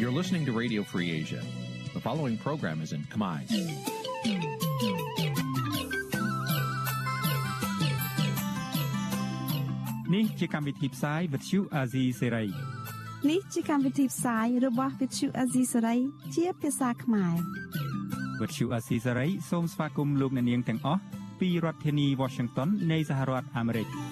[0.00, 1.42] You're listening to Radio Free Asia.
[1.92, 3.38] The following program is in Khmer.
[10.14, 12.48] នេះជាកម្មវិធីផ្សាយ Vuthu Azizi Serai
[13.30, 15.98] នេះជាកម្មវិធីផ្សាយរបស់ Vuthu Azizi Serai
[16.34, 17.36] ជាភាសាខ្មែរ
[18.40, 21.00] Vuthu Azizi Serai សូមស្វាគមន៍លោកអ្នកនាងទាំងអស់
[21.40, 23.88] ពីរដ្ឋធានី Washington នៃសហរដ្ឋអាមេរិក។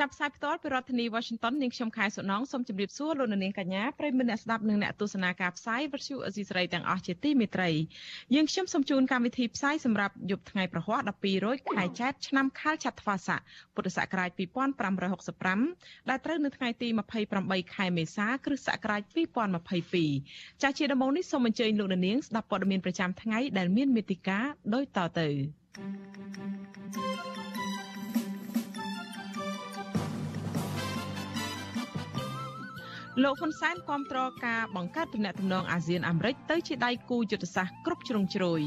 [0.00, 7.70] ចាប់ផ្សាយផ្ទាល់ពីរដ្ឋធានី Washington នាងខ្ញុំខែសុណងសូមជម្រាបសួរលោកនាងកញ្ញាប្រិយមិត្តអ្នកស្ដាប់និងអ្នកទស្សនាការផ្សាយវិទ្យុអេស៊ីសរ៉ៃទាំងអស់ជាទីមេត្រី
[8.34, 13.40] យើងខ្ញុំសូមជូនកម្មវិធីផ្សាយសម្រាប់យប់ថ្ងៃប្រហ័ស12រោចខែចែកឆ្នាំខាលចត្វាស័ក
[13.74, 14.30] ពុទ្ធសករាជ
[15.20, 16.88] 2565ដែលត្រូវនៅថ្ងៃទី
[17.32, 19.02] 28ខែមេសាគ្រិស្តសករាជ
[19.82, 25.28] 2022ចាស់ជាដំបូងនេះសូមអញ្ជើញលោកនាងស្ដាប់ព័ត៌មានប្រចាំថ្ងៃដែលមានមេតិការដូចតទៅ
[26.92, 27.59] thank you
[33.22, 38.60] លោកហ៊ុនសែនគាំទ្រការបង្កើតទំនាក់ទំនងអាស៊ានអាមេរិកទៅជាដៃគូយុទ្ធសាស្ត្រគ្រប់ជ្រុងជ្រោយ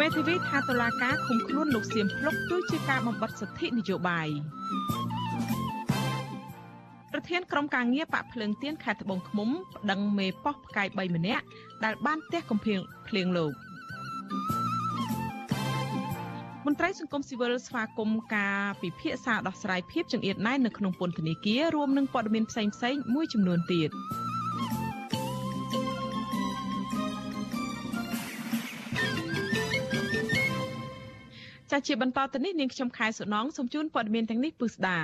[0.00, 4.28] មេធាវីថាតឡាការឃុំខ្លួនលោកសៀមភ្លុកគឺជាការបំបិទសិទ្ធិនយោបាយ
[7.12, 11.44] ប្រធានក្រុមការងារបាក់ភ្លើងទៀនខេត្តត្បូងឃ្មុំប្តឹងមេប៉ោះផ្កាយ3ម្នាក់
[11.84, 13.52] ដែលបានទះកំភ្លៀងភ្លៀងលោក
[16.66, 23.90] មន្ត្រីសង្គមស៊ីវិលស្វាគមន៍ការពិភាក្សាដោះស្រាយភាពចង្អៀតណែននៅក្នុងពន្ធនាគាររួមនឹងព័ត៌មានផ្សេងៗមួយចំនួនទៀត។
[31.74, 34.98] ចាជាបន្តទៅនេះនាងខ្ញុំខែសុណងសូមជូនព័ត៌មានទាំងនេះពុស្ដា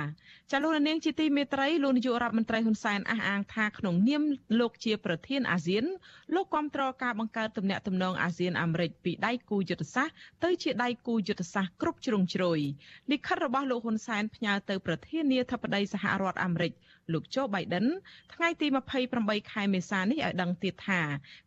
[0.51, 4.23] ចាលោកនាងជាទីមេត្រីលោកនាយករដ្ឋមន្ត្រីហ៊ុនសែនអះអាងថាក្នុងនាម
[4.59, 5.85] លោកជាប្រធានអាស៊ាន
[6.35, 12.59] លោកគាំទ្រការបង្កើតទំនាក់ទំនងអាស៊ានអាមេរិកពីដៃគូយុទ្ធសាស្ត្រទៅជាដៃគូយុទ្ធសាស្ត្រគ្រប់ជ្រុងជ្រោយ
[13.11, 16.71] លិខិតរបស់លោកហ៊ុនសែនផ្ញើទៅប្រធានាធិបតីសហរដ្ឋអាមេរិក
[17.13, 17.87] លោកโจ Biden
[18.33, 18.67] ថ្ងៃទី
[19.09, 21.01] 28ខែមេសានេះឲ្យដឹងទៀតថា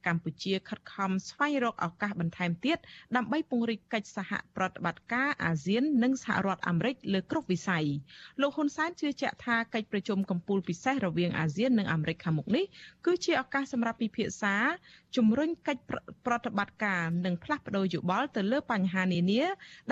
[0.06, 2.78] កម្ពុជាខិតខំស្វែងរកឱកាសបន្ថែមទៀត
[3.16, 7.86] ដើម្បីពង្រីកកិច្ចសហប្រតិបត្តិការអាស៊ាន និងសហរដ្ឋអាមេរិកលើគ្រប់វិស័យ
[8.40, 12.64] លោកហ៊ុនសែនជឿជាក់ថាកិច្ចប្រជុំកំពូលពិសេសរវាងអាស៊ាននិងអាមេរិកខាងមុខនេះ
[13.06, 14.54] គឺជាឱកាសសម្រាប់ពិភាក្សា
[15.16, 15.82] ជំរុញកិច្ច
[16.26, 19.42] ប្រតិបត្តិការនិងផ្លាស់ប្តូរយោបល់ទៅលើបញ្ហានានា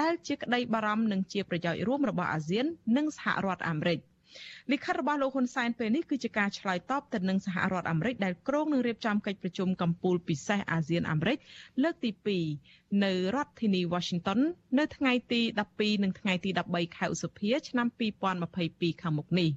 [0.00, 2.64] ដែលជាក្តីបារម្ភនិងជាប្រយោជន៍រួមរបស់អាស៊ាន
[2.96, 4.00] និងសហរដ្ឋអាមេរិក
[4.70, 11.38] លិខិតរបស់លោកហ៊ុនសែនពេលនេះគឺជាការឆ្លើយតបទៅនឹងសហរដ្ឋអាមេរិកដែលគ្រោងនឹងរៀបចំកិច្ចប្រជុំកំពូលពិសេសអាស៊ានអាមេរិក
[11.82, 12.10] លើកទី
[12.56, 14.40] 2នៅរដ្ឋធានី Washington
[14.78, 15.40] នៅថ្ងៃទី
[15.72, 17.86] 12និងថ្ងៃទី13ខែឧសភាឆ្នាំ
[18.44, 19.50] 2022ខាងមុខនេះ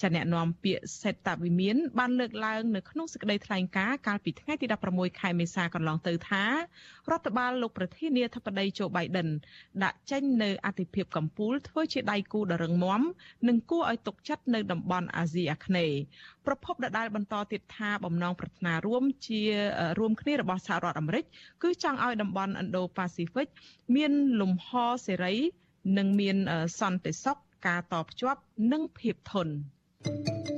[0.00, 6.44] ចាអ្នកនាំពាក្យសេតតាវិមានបានលើកឡើងនៅក្នុងសេចក្តីថ្លែងការណ៍កាលពីថ្ងៃទី16ខែមេសាកន្លងទៅថា
[7.10, 9.28] រដ្ឋបាលលោកប្រធានាធិបតីโจ Biden
[9.84, 13.02] ដាក់ចេញនៅអធិភាពកម្ពុជាធ្វើជាដៃគូដ៏រឹងមាំ
[13.48, 15.98] និងគួរឲ្យទុកចិត្តនៅតំបន់អាស៊ីអាគ្នេយ៍
[16.46, 19.42] ប្រពន្ធដដែលបន្តទៀតថាបំណងប្រាថ្នារួមជា
[19.98, 21.24] រួមគ្នារបស់សហរដ្ឋអាមេរិក
[21.62, 23.48] គឺចង់ឲ្យតំបន់ Indo-Pacific
[23.96, 24.68] មានលំហ
[25.06, 25.34] សេរី
[25.98, 26.36] និងមាន
[26.80, 28.40] សន្តិសុខការតភ្ជាប់
[28.72, 29.54] និងភាពធន់
[30.04, 30.53] thank you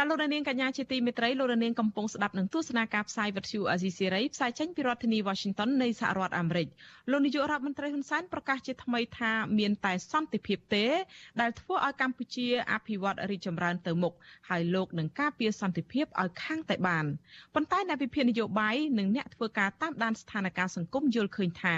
[0.00, 6.68] ចាលោករនាងកញ្ញាជាទីមេត្រីលោករនាងកំពុងស្ដាប់នឹងទស្សនាការផ្សាយវិទ្យុអាស៊ីសេរីផ្សាយចេញពីរដ្ឋធានី Washington នៃសហរដ្ឋអាមេរិក
[7.10, 10.86] លោកនាយករដ្ឋមន្ត្រីហ៊ុនសែនប្រកាសជាថ្មីថាមានតែសន្តិភាពទេ
[11.40, 14.14] ដែលធ្វើឲ្យកម្ពុជាអភិវឌ្ឍរីកចម្រើនទៅមុខ
[14.48, 17.04] ហើយលោកនឹងការពារសន្តិភាពឲ្យខាងតែបាន
[17.54, 21.76] ប៉ុន្តែអ្នកវិភាគនយោបាយនិងអ្នកធ្វើការតាមដានស្ថានភាពសង្គមយល់ឃើញថា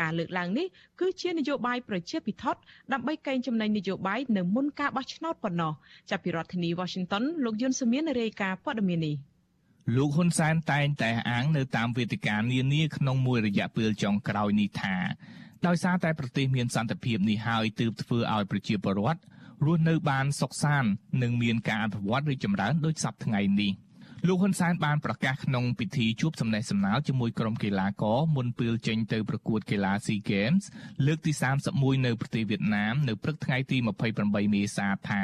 [0.00, 0.66] ការលើកឡើងនេះ
[1.00, 2.60] គឺជានយោបាយប្រជាពិធដ្ឋ
[2.92, 5.72] ដើម្បីកេងចំណេញនយោបាយនៅមុនការបោះឆ្នោតប៉ុណ្ណោះ
[6.10, 9.16] ចាប់ពីរដ្ឋធានី Washington លោកយុនសមៀនរាយការណ៍ព័ត៌មាននេះ
[9.96, 14.96] លោកហ៊ុនសែនតែងតែអាងនៅតាមវេទិកានានាក្នុងមួយរយៈពេលចុងក្រោយនេះថា
[15.66, 19.20] ដោយសារតែប្រទេសមានសន្តិភាពនេះហើយទើបធ្វើឲ្យប្រជាពលរដ្ឋ
[19.66, 20.90] រស់នៅបានសុខសាន្ត
[21.22, 23.72] និងមានការអភិវឌ្ឍរីកចម្រើនដូចសពថ្ងៃនេះ
[24.26, 30.64] លោកហ៊ុនសែនបានប្រកាសក្នុងពិធីជួបសំណេះសំណាលជាមួយក្រុមកីឡាករមុនពេលចេញទៅប្រកួតកីឡា SEA Games
[31.06, 31.32] លើកទី
[31.68, 33.76] 31នៅប្រទេសវៀតណាមនៅព្រឹកថ្ងៃទី
[34.16, 35.22] 28មេសាថា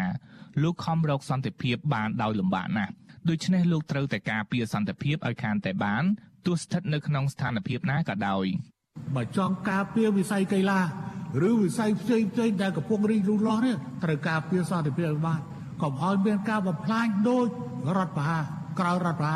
[0.62, 2.92] លោកខំរកសន្តិភាពបានដោយលំបាកណាស់
[3.28, 6.04] ដូច្នេះលោកត្រូវតែការពារសន្តិភាពឲ្យខានតែបាន
[6.46, 8.46] ទោះស្ថិតនៅក្នុងស្ថានភាពណាក៏ដោយ
[9.14, 10.80] បើចង់ការពារវិស័យកីឡា
[11.48, 15.40] ឬវិស័យផ្សេងផ្សេងដែលកំពុងរីកលូតលាស់នេះត្រូវការពារសន្តិភាពឲ្យបាន
[15.82, 17.46] កុំឲ្យមានការបំផ្លាញដូច
[17.96, 18.40] រដ្ឋបហា
[18.80, 19.34] ក្រោយរដ្ឋបហា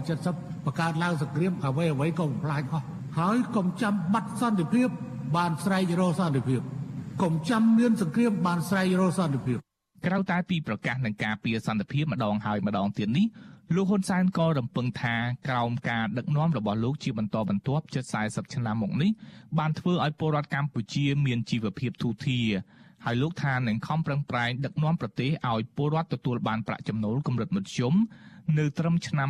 [0.00, 2.86] 1970បង្កើតឡើងសង្គ្រាមអ្វីអ្វីក៏បំផ្លាញអស់
[3.18, 4.88] ហើយកុំចាំបាត់សន្តិភាព
[5.36, 6.60] បានស្រែករកសន្តិភាព
[7.22, 9.58] កុំចាំមានសង្គ្រាមបានស្រែករកសន្តិភាព
[10.06, 13.26] ក្រៅតែពីប្រកាសនឹងការពារសន្តិភាពម្ដងហើយម្ដងទៀតនេះ
[13.76, 15.14] លោកហ៊ុនសែនក៏រំពឹងថា
[15.48, 19.10] ក្រោមការដឹកនាំរបស់លោកជាបន្តបន្ទាប់ជិត40ឆ្នាំមកនេះ
[19.58, 22.48] បានធ្វើឲ្យពលរដ្ឋកម្ពុជាមានជីវភាពធូរធារ
[23.04, 27.94] ហើយលោកថានឹងខំប្រឹងប្រែងដឹកនាំប្រទេសឲ្យពលរដ្ឋទទួលបានប្រាក់ចំណូលកម្រិតមធ្យម
[28.58, 29.28] នៅត្រឹមឆ្នាំ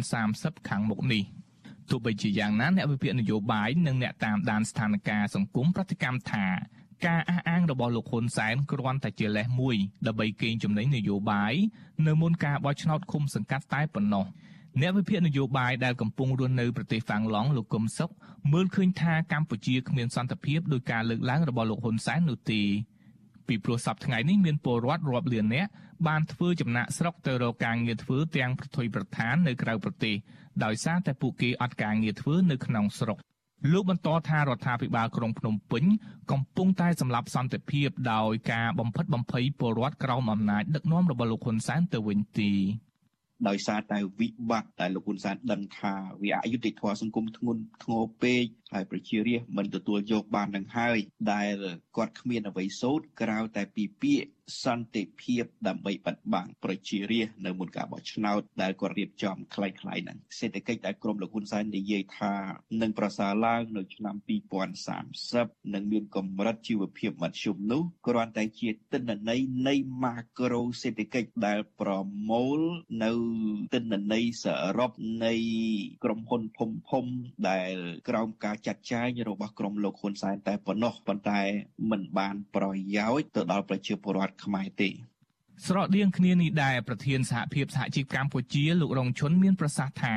[0.00, 1.22] 2030ខាងមុខនេះ
[1.90, 6.46] ទោះបីជាយ៉ាងណាអ្នកវិភាគនយោបាយនិងអ្នកតាមដានស្ថានភាពសង្គមប្រតិកម្មថា
[7.06, 11.54] ការអះអាងរបស់លោកហ៊ុនសែនគ្រាន់តែជាលេសមួយដើម្បីកេងចំណេញនយោបាយ
[12.06, 14.26] នៅមុនការបោះឆ្នោតឃុំសង្កាត់តែប៉ុណ្ណោះ
[14.80, 18.10] អ្នកវិភាគនយោបាយដែលកំពុងរស់នៅប្រទេសហ្វាំងឡង់លោកកឹមសុខ
[18.52, 22.62] មើលឃើញថាកម្ពុជាគ្មានសន្តិភាពដោយការលើកឡើងរបស់លោកហ៊ុនសែននោះទេ
[23.48, 25.70] ពីព្រោះសប្តាហ៍ថ្ងៃនេះមានពលរដ្ឋរាប់លាននាក់
[26.06, 30.14] បានធ្វើចំណាក់ស្រុកទៅរកការងារធ្វើទាំងប្រថុយប្រឋាននៅក្រៅប្រទេស
[30.64, 33.18] ដោយសារតែពួកគេអត់ការងារធ្វើនៅក្នុងស្រុក
[33.72, 35.84] លោកបន្តថារដ្ឋាភិបាលក្រុងភ្នំពេញ
[36.30, 42.52] កំពុងតែសម្លាប់សន្តិភាពដោយការបំផិតបំភ័យពលរដ្ឋក្រោមអំណាចដឹកនាំរបស់លោកហ៊ុនសែនទៅវិញទី
[43.48, 50.97] ដោយសារតែវិបត្តិដែលលោកហ៊ុនសែនដឹងថាវាអយុត្តិធម៌សង្គមធ្ងន់ធ្ងរពេកហើយប្រជារាស្ត្រមិនទទួលយកបាននឹងហើយ
[51.33, 51.55] ដែល
[51.97, 54.29] គាត់គ្មានអ្វីសូត្រក្រៅតែពីពាក្យ
[54.63, 62.33] សន្តិភាពដើម្បីបិទបាំងប្រជារាស្ត្រនៅមុនការបោះឆ្នោតដែលគាត់រៀបចំคล้ายៗហ្នឹងសេដ្ឋកិច្ចដែលក្រមលោកហ៊ុនសែននិយាយថា
[62.81, 64.15] នឹងប្រសើរឡើងនៅឆ្នាំ
[64.95, 71.91] 2030នឹងមានកម្រិតជីវភាពមធ្យមនោះគ្រាន់តែជាទិន្នន័យនៃម៉ាក្រូសេដ្ឋកិច្ចដែលប្រ
[72.29, 72.59] មូល
[73.03, 73.11] នៅ
[73.73, 74.45] ទិន្នន័យស
[74.77, 74.91] រុប
[75.25, 75.33] នៃ
[76.03, 77.05] ក្រុមហ៊ុនធំធំ
[77.49, 77.73] ដែល
[78.09, 81.40] ក្រោមការ ចាត់ចែងរបស់ក្រមលោកហ៊ុនសែនតែប៉ុណ្ណោះប៉ុន្តែ
[81.90, 82.66] มันបានប្រ
[82.96, 84.90] យោជន៍ទៅដល់ប្រជាពលរដ្ឋខ្មែរទេ
[85.66, 90.16] ស្រដៀងគ្នានេះដែរប្រធានសហភាពសហជីពកម្ពុជាលោករងឈុនមានប្រសាសន៍ថា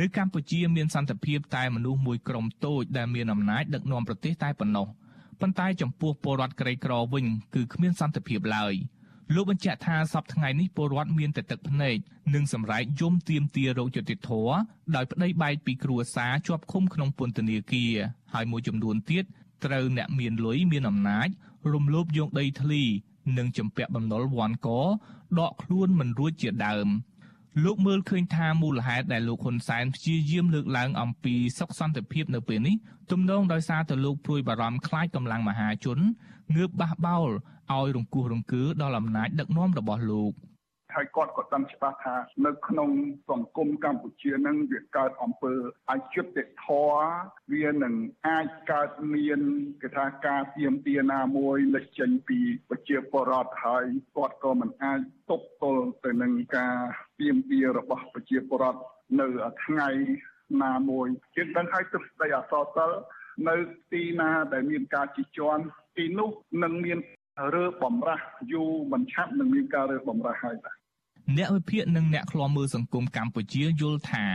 [0.00, 4.86] នៅកម្ពុជាមានសន្តិភាពតែមនុស្សមួយក្រុមតូចដែលមានអំណាចដឹកនាំប្រទេសតែប៉ុណ្ណោះ
[5.40, 8.74] ប៉ុន្តែចំពោះពលរដ្ឋក្រីក្រវិញគឺគ្មានសន្តិភាពឡើយ
[9.34, 11.96] លោកបញ្ជាក់ថាសប្តាហ៍ថ្ងៃនេះពលរដ្ឋមានតែទឹកភ្នែក
[12.34, 14.30] និងសម្រែកយំទៀមទារោគយុតិធធ
[14.94, 17.94] ដោយប្តីបែកពីគ្រួសារជាប់ឃុំក្នុងពន្ធនាគារ
[18.32, 19.24] ហើយមួយចំនួនទៀត
[19.64, 21.28] ត្រូវអ្នកមានលុយមានអំណាច
[21.72, 22.82] រំលោភយកដីធ្លី
[23.38, 24.68] និងចម្ពាក់បំណុលវ៉ាន់ក
[25.38, 26.88] ដកខ្លួនមិនរួចជាដើម
[27.64, 32.76] លោកមើលឃើញថាមូលហេតុដែលលោកហ៊ុនសែនព្យាយាមលើកឡើងអំពីសុខសន្តិភាពនៅពេលនេះ
[33.10, 35.98] ទំនងដោយសារតែលោកព្រួយបារម្ភខ្លាចកម្លាំងមហាជន
[36.56, 37.28] ងើបបះបោល
[37.72, 40.32] ឲ្យរង្គោះរង្គើដល់អំណាចដឹកនាំរបស់លោក។
[40.94, 42.16] ហើយគាត់ក៏ដឹងច្បាស់ថា
[42.46, 42.90] នៅក្នុង
[43.30, 45.54] សង្គមកម្ពុជានឹងវាកើតអំពើ
[45.90, 47.02] អយុត្តិធម៌
[47.52, 47.94] វានឹង
[48.28, 49.40] អាចកើតមាន
[49.82, 52.38] គេថាការទៀមទាណាមួយលេចចេញពី
[52.68, 53.84] ប្រជាពលរដ្ឋហើយ
[54.16, 55.00] គាត់ក៏មិនអាច
[55.30, 56.76] ទប់ទល់ទៅនឹងការ
[57.20, 58.82] ទៀមទារបស់ប្រជាពលរដ្ឋ
[59.20, 59.26] នៅ
[59.64, 59.88] ថ្ងៃ
[60.62, 62.90] ណាមួយជាងដឹងឲ្យទស្សន័យអសរសិល
[63.48, 63.56] នៅ
[63.92, 65.62] ទីណាដែលមានការជិះជាន់
[65.96, 66.30] ទីនោះ
[66.62, 66.98] នឹងមាន
[67.54, 70.79] រើបំរាស់យូរមិនឆាប់នឹងមានការរើបំរាស់ហើយបាទ
[71.36, 74.26] អ្នកវិភាគនិងអ្នកឃ្លាំមើលសង្គមកម្ពុជាយល់ថា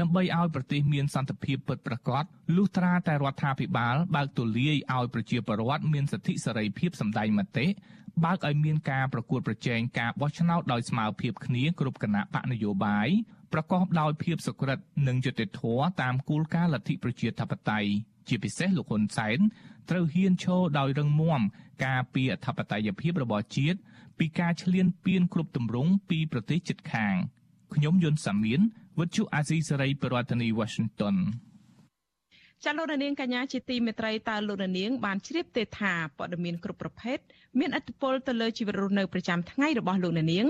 [0.00, 2.24] ដើម្បីឲ្យប្រទេសមានសន្តិភាពពិតប្រាកដ
[2.56, 7.66] លុះត្រាតែរដ្ឋាភិបាលបើកទូលាយឲ្យប្រជាពលរដ្ឋមានសិទ្ធិសេរីភាពសម្ដែងមតិ
[8.24, 13.08] បើកឲ្យមានការប្រកួតប្រជែងការបោះឆ្នោតដោយស្មើភាពគ្នាគ្រប់គណៈបកនយោបាយ
[13.52, 14.78] ប្រកបដោយភាពសុក្រិត
[15.08, 17.90] និងយុត្តិធម៌តាមគោលការណ៍លទ្ធិប្រជាធិបតេយ្យ
[18.28, 19.38] ជាពិសេសលោកហ៊ុនសែន
[19.90, 21.40] ត្រូវហ៊ានឈរដោយរឹងមាំ
[21.86, 23.78] ការពារអធិបតេយ្យភាពរបស់ជាតិ
[24.18, 27.14] ពីការឈ្លានពានគ្រប់ទម្រង់ពីប្រទេសជិតខាង
[27.74, 28.60] ខ្ញុំយុនសាមៀន
[28.98, 31.16] វិទ្យុអាស៊ីសេរីប្រធានាធិបតី Washington
[32.64, 37.18] ចាលោកនាងកញ្ញាជាទីមេត្រីតើលោកនាងបានជ្រាបទេថាព័ត៌មានគ្រប់ប្រភេទ
[37.58, 40.46] មានឥទ្ធិពលទៅលើជីវិតរស់នៅប្រចាំថ្ងៃរបស់លោកនាង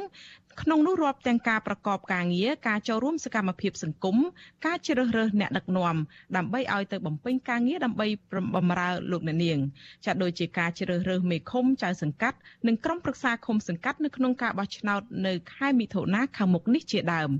[0.63, 4.17] ក្នុងនោះរាប់ទាំងការប្រកបការងារការចូលរួមសកម្មភាពសង្គម
[4.67, 5.97] ការជ្រើសរើសអ្នកដឹកនាំ
[6.37, 8.07] ដើម្បីឲ្យទៅបំពេញការងារដើម្បី
[8.57, 9.59] បំរើលោកអ្នកនាង
[10.05, 17.31] ចាដូចជាការជ្រើសរើសមេឃុំចៅសង្កាត់និងក្រុមប្រឹក្សាឃុំសង្កាត់នៅក្នុងការបោះឆ្នោតនៅខែមិថុនាខាងមុខនេះជាដើម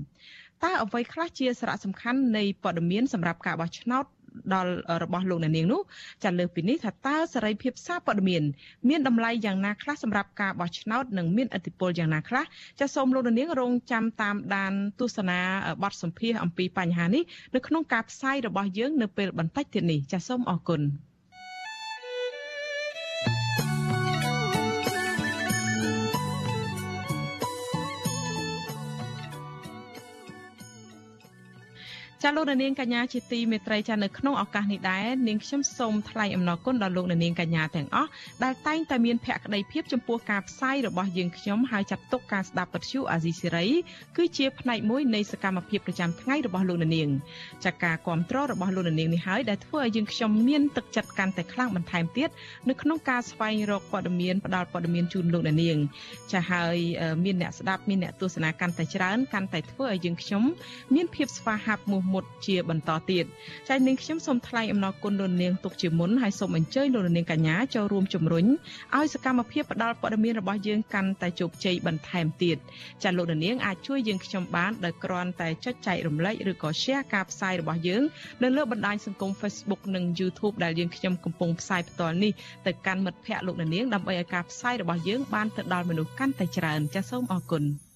[0.63, 4.05] តើអ្វីខ្លះជាសារៈសំខាន់នៃព័ត៌មានសម្រាប់ការបោះឆ្នោត
[4.53, 4.71] ដល់
[5.03, 5.81] របស់លោកអ្នកនាងនោះ
[6.23, 8.43] ចាលើសពីនេះថាតើសេរីភាពសារព័ត៌មាន
[8.89, 12.43] មានតម្លៃយ៉ាងណាខ្លះសម្រាប់ការបោះឆ្នោតនិងមានឥទ្ធិពលយ៉ាងណាខ្លះ
[12.79, 15.39] ចាសូមលោកអ្នកនាងរងចាំតាមដានទស្សនា
[15.83, 17.23] បទសម្ភាសអំពីបញ្ហានេះ
[17.55, 20.81] នៅក្នុងការផ្សាយរបស់យើងនៅពេលបន្តិចទៀតនេះចាសូមអរគុណ
[32.27, 38.09] ចចាលោកនាងកញ្ញាជាទីមេត្រីចានៅក្នុងឱកាសនេះដែរនាងខ្ញុំសូមថ្លែងអំណរគុណដល់លោកនាងកញ្ញាទាំងអស់
[38.43, 43.67] ដែលតែងតែមានភក្ដីភាពចំពោះការផ្សាយរបស់យើងខ្ញុំហើយចាត់ទុកការស្ដាប់ពទ្យុអាស៊ីសេរី
[44.17, 47.09] គឺជាផ្នែកមួយនៃសកម្មភាពប្រចាំថ្ងៃរបស់លោកនាង
[47.65, 52.29] ចាការគ្រប់គ្រងរបស់លោកនាងនេះហើយដែលធ្វើឲ្យយើងខ្ញុំមានទឹកចិត្តកាន់តែខ្លាំងបន្ថែមទៀត
[52.69, 55.77] នៅក្នុងការស្វែងរកព័ត៌មានផ្ដល់ព័ត៌មានជូនលោកនាង
[56.31, 56.75] ចាហើយ
[57.25, 60.43] មានអ្នកស្ដាប់មានអ្នកទស្សនាកាន់តែច្រើនកាន់តែធ្វើឲ្យយើងខ្ញុំ
[60.95, 63.25] មានភាពស្វាហាប់មោះមុតជាបន្តទៀត
[63.67, 68.45] ចា៎នាងខ្ញុំសូមថ្លែងអំណរគុណលោកនាងទុកជាមុនហើយសូមអញ្ជើញលោកនាងកញ្ញាចូលរួមជំរុញ
[68.97, 72.57] ឲ្យសកម្មភាពផ្តល់ព័ត៌មានរបស់យើងកាន់តែជោគជ័យបន្ថែមទៀត
[73.03, 78.03] ចា៎លោកនាងអាចជួយយើងខ្ញុំបានដោយគ្រាន់តែចុចចែករំលែកឬក៏ share ការផ្សាយរបស់យើង
[78.43, 82.31] នៅលើបណ្ដាញសង្គម Facebook និង YouTube ដែលយើងខ្ញុំកំពុងផ្សាយផ្ទាល់នេះ
[82.65, 87.86] ទៅកាន់មិត្តភ័ក្តិលោកនាងដើម្បីឲ្យការផ្សាយរបស់យើងបានទៅដល់មនុស្សកាន់តែច្រើនចាសសូមអរគុណ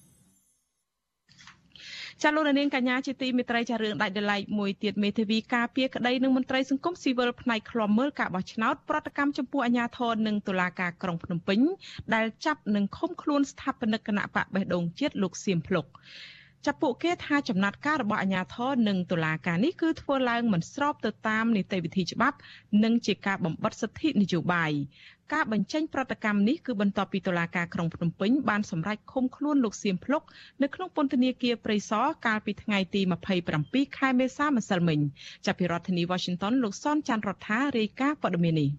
[2.22, 11.60] ចាលោកនាងកញ្ញាជាទីមេត្រីចារឿងដាច់ដライមួយទៀតមេធាវីការពារក្តីនឹងមន្ត្រីសង្គមស៊ីវិលផ្នែកខ្លំមើលការបោះឆ្នោតប្រតិកម្មចំពោះអាជ្ញាធរនិងតុលាការក្រុងភ្នំពេញ
[12.14, 15.86] ដែលចាប់និងឃុំខ្លួនស្ថាបនិកគណៈបកបេះដូងជាតិលោកសៀមភ្លុក
[16.66, 22.36] ចាប់ពួកគេថាចំណាត់ការរបស់អាជ្ញាធរនិងតុលាការនេះគឺធ្វើឡើងមិនស្របទៅតាមនីតិវិធីច្បាប់
[22.84, 24.72] និងជាការបំបិទសិទ្ធិនយោបាយ
[25.32, 30.22] ការបញ្ចេញប្រតិកម្មនេះគឺបន្ទាប់ពីតុលាការក្រុងភ្នំពេញបានសម្រេចឃុំខ្លួនលោកសៀមភ្លុក
[30.62, 33.00] នៅក្នុងពន្ធនាគារព្រៃសរកាលពីថ្ងៃទី
[33.48, 35.00] 27ខែមេសាម្សិលមិញ
[35.46, 38.70] ចាប់ពីរដ្ឋធានី Washington លោកសនច័ន្ទរដ្ឋារាយការណ៍ព័ត៌មាននេះ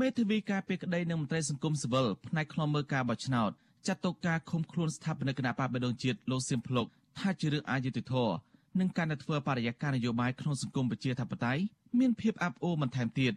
[0.00, 3.50] មេធាវីការពីក្តីនឹងមន្ត្រីសង្គមស៊ីវិលផ្នែកខ្លំមើលការបោះឆ្នោត
[3.86, 6.86] ចាត់ទុកការឃុំខ្លួនស្ថាបនិកគណៈបកបេដងជាតិលោកសៀមភ្លុក
[7.18, 8.34] ថាជារឿងអយុត្តិធម៌
[8.80, 11.62] និងការដែលធ្វើបរិយាកាសនយោបាយក្នុងសង្គមប្រជាធិបតេយ្យ
[11.98, 13.34] មានភាពអាប់អូរបន្ថែមទៀត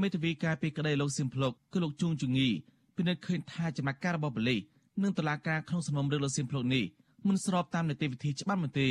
[0.00, 2.48] មេធាវីការពីក្តីលោកសៀមភ្លុកគឺលោកជួងជងី
[2.96, 4.60] ពិនិត្យឃើញថាចំណាត់ការរបស់ប៉ូលីស
[5.02, 6.84] និងតុលាការក្នុងសំណុំរឿងលោកសៀមភ្លុកនេះ
[7.28, 8.88] មិនស្របតាមនីតិវិធីច្បាប់នោះទេ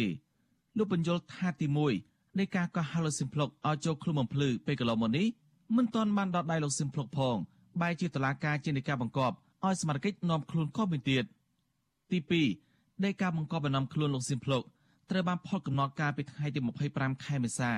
[0.77, 1.67] លោកបញ្យលថាទី
[2.01, 5.27] 1នៃការកោះហៅលោកសៀមភ្លុកឲ្យចូលខ្លួនបំភ្លឺពេលកន្លងមកនេះ
[5.75, 7.35] មិនទាន់បានដកដៃលោកសៀមភ្លុកផង
[7.81, 11.23] បែរជាតុលាការជានៃការបង្កប់ឲ្យសមាជិកនាំខ្លួនក៏មានទៀត
[12.11, 12.19] ទី
[12.61, 14.63] 2នៃការបង្កប់បំណំខ្លួនលោកស៊ីមភ្លុក
[15.09, 16.59] ត្រូវបានផុតកំណត់ការពីថ្ងៃទី
[16.91, 17.71] 25ខែមេសា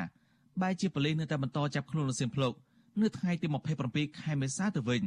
[0.61, 2.53] បែរជាប៉ូលីសនៅតែបន្តចាប់ខ្លួនលោកស៊ីមភ្លុក
[3.01, 3.47] នៅថ្ងៃទី
[3.83, 5.03] 27ខែមេសាទៅវិញ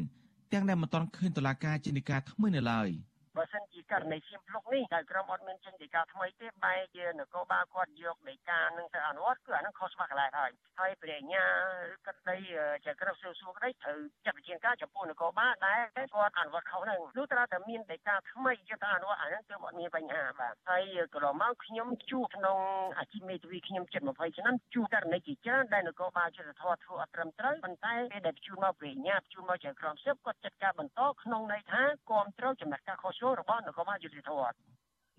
[0.52, 2.88] ទាំងដែលមិនទាន់ឃើញតុលាការជានិកាថ្មីនៅឡើយ។
[3.36, 11.44] បើសិនជា ករណីសៀមភ្លុកនេះតែក្រុមអត់មានចេញដីកាថ្មីទេបែរជានគរបាលគាត់យកដីកានឹងទៅអនុវត្តគឺអានឹងខុសច្បាប់កន្លែងហើយហើយព្រះអញ្ញា
[11.92, 12.38] ឬក្តី
[12.84, 15.80] ជាក្រុមសួរសួរក្តីត្រូវចាត់វិធានការចំពោះនគរបាលដែល
[16.14, 20.82] គាត់អនុវត្តខុសហ្នឹងនោះត្រូវតែមានដីកាថ្មីយកទៅអនុវត្តអានឹងគឺអត់មានបញ្ហាបាទហើយ
[21.14, 22.58] កន្លងមកខ្ញុំជួបក្នុង
[22.98, 34.52] អាជីពមេធាវីខ្ញុំជិត20ឆ្នាំជួបករណីជាច្រើនដែលនគរបាលយុទ្ធធរធ្វើអត់ត្រឹមត្រូវប៉ុន្តែពេលដែលជួបមកព្រះអញ្ញាជួបមកជាក្រុមសិបគាត់ចាត់ការបន្តក្នុងន័យថាគ្រប់ត្រូវចំណាត់ការខុសចូលរបស់នគរបាលយុតិធម៌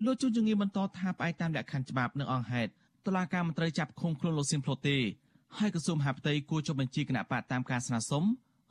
[0.04, 2.70] លោកជួនជំងឺបន្តថាផ្អែកតាមលក្ខខណ្ឌច្បាប់និងអង្គហេតុ
[3.06, 4.98] តុលាការមន្ត្រីចាប់ឃុំខ្លួនលោកសៀមផ្លូតទេ
[5.58, 8.24] ហើយក្រសួងមហាផ្ទៃគួរចុះបញ្ជីគណៈបកតាមការស្នើសុំ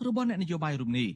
[0.05, 1.09] របស់អ្នកនយោបាយរូបនេះ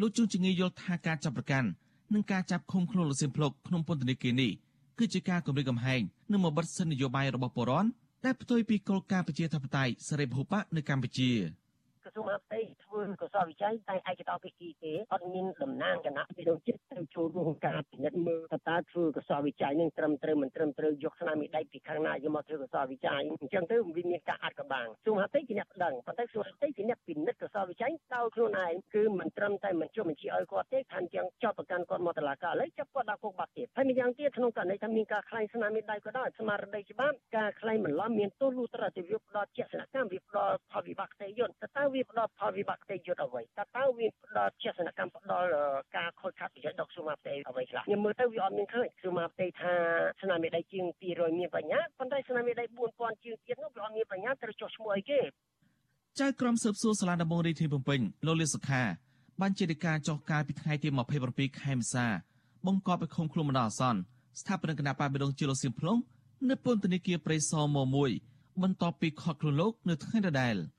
[0.00, 1.68] លោកជួនជំងឺយល់ថាការចាប់ប្រកាន់
[2.14, 4.50] និងការចាប់ឃុំខ្លួនលោកសៀមផ្លុកក្នុងពន្ធនាគារនេះ
[4.98, 6.00] គឺជាការគម្រាមកំហែង
[6.32, 7.88] និងមកបិទសិទ្ធិនយោបាយរបស់ប្រជាពលរដ្ឋ
[8.24, 11.30] ដែលផ្ទុយពីគោលការណ៍ប្រជាធិបតេយ្យសេរីពហុបកនៅកម្ពុជា។
[11.67, 11.67] ក្រ
[12.18, 45.48] សួងមហាផ្ទៃធ្វើកសលវិច័យតែឯកតោភាគីទេអត់មានតំណាងគណៈវិដូចចិត្តទៅចូលរួមការពិនិត្យមើលតើតើធ្វើកសលវិច័យនឹងត្រឹមត្រូវមិនត្រឹមត្រូវយកស្នាមដៃពីខាងណាយកមកធ្វើកសលវិច័យអញ្ចឹងទៅវាមានការអាត់កបាំងក្រសួងមហាផ្ទៃជាអ្នកដឹងប៉ុន្តែក្រសួងមហាផ្ទៃជាអ្នកពិនិត្យកសលវិច័យដោយខ្លួនឯងគឺមិនត្រឹមតែមិនចុះបញ្ជីឲ្យគាត់ទេថាអញ្ចឹងចោទប្រកាន់គាត់មកតុលាការឥឡូវចាប់គាត់ដាក់គុកបាត់ទៀតហើយម្យ៉ាងទៀតក្នុងករណីថាមានការខ្លែងស្នាមដៃក៏ដោយស្មារតីច្បាប់ការខ្លែងបន្លំមានទោសលុះត្រាតែវាផ្ដោតជាក់ស្ដែងកម្មវាផ្ដោតផលវិបាកផ្ទៃយន្តតើវាផ្ដោតផលវិបាកផ្ទៃយុទ្ធអ្វីតើតើវាផ្ដល់ចេតនកម្មផ្ដល់
[45.96, 49.72] ការខូចខាតប្រយោជន៍ដល់សុមាផ្ទៃអ្វីខ្លះខ្ញុំមើលទៅវាអត់មានឃើញសុមាផ្ទៃថា
[50.22, 55.20] ស្នាមមេដៃជាង200មានបញ្ញាប៉ុន្តែស្នាមមេដៃ4000ជាងទៀតនោះវាអត់មានបញ្ញាត្រូវចុះឈ្មោះអីគេ
[56.20, 58.82] ចៅក្រមស៊ើបសួរសាលាដំបងរាជធានីភ្នំពេញលោកលីសុខា
[59.40, 60.88] បានជាការចុះការពីថ្ងៃទី
[61.28, 62.06] 27ខែមេសា
[62.66, 64.00] បង្កប់ឲ្យឃុំខ្លួនបណ្ដោះអាសន្ន
[64.40, 65.98] ស្ថាបនិកគណៈបាលបេដងជាលោកសៀមភ្លុង
[66.50, 67.78] នៅពន្ធនាគារព្រៃសរម
[68.20, 70.56] 1បន្ទាប់ពីខកខ្លួនលោកនៅថ្ងៃដដែល។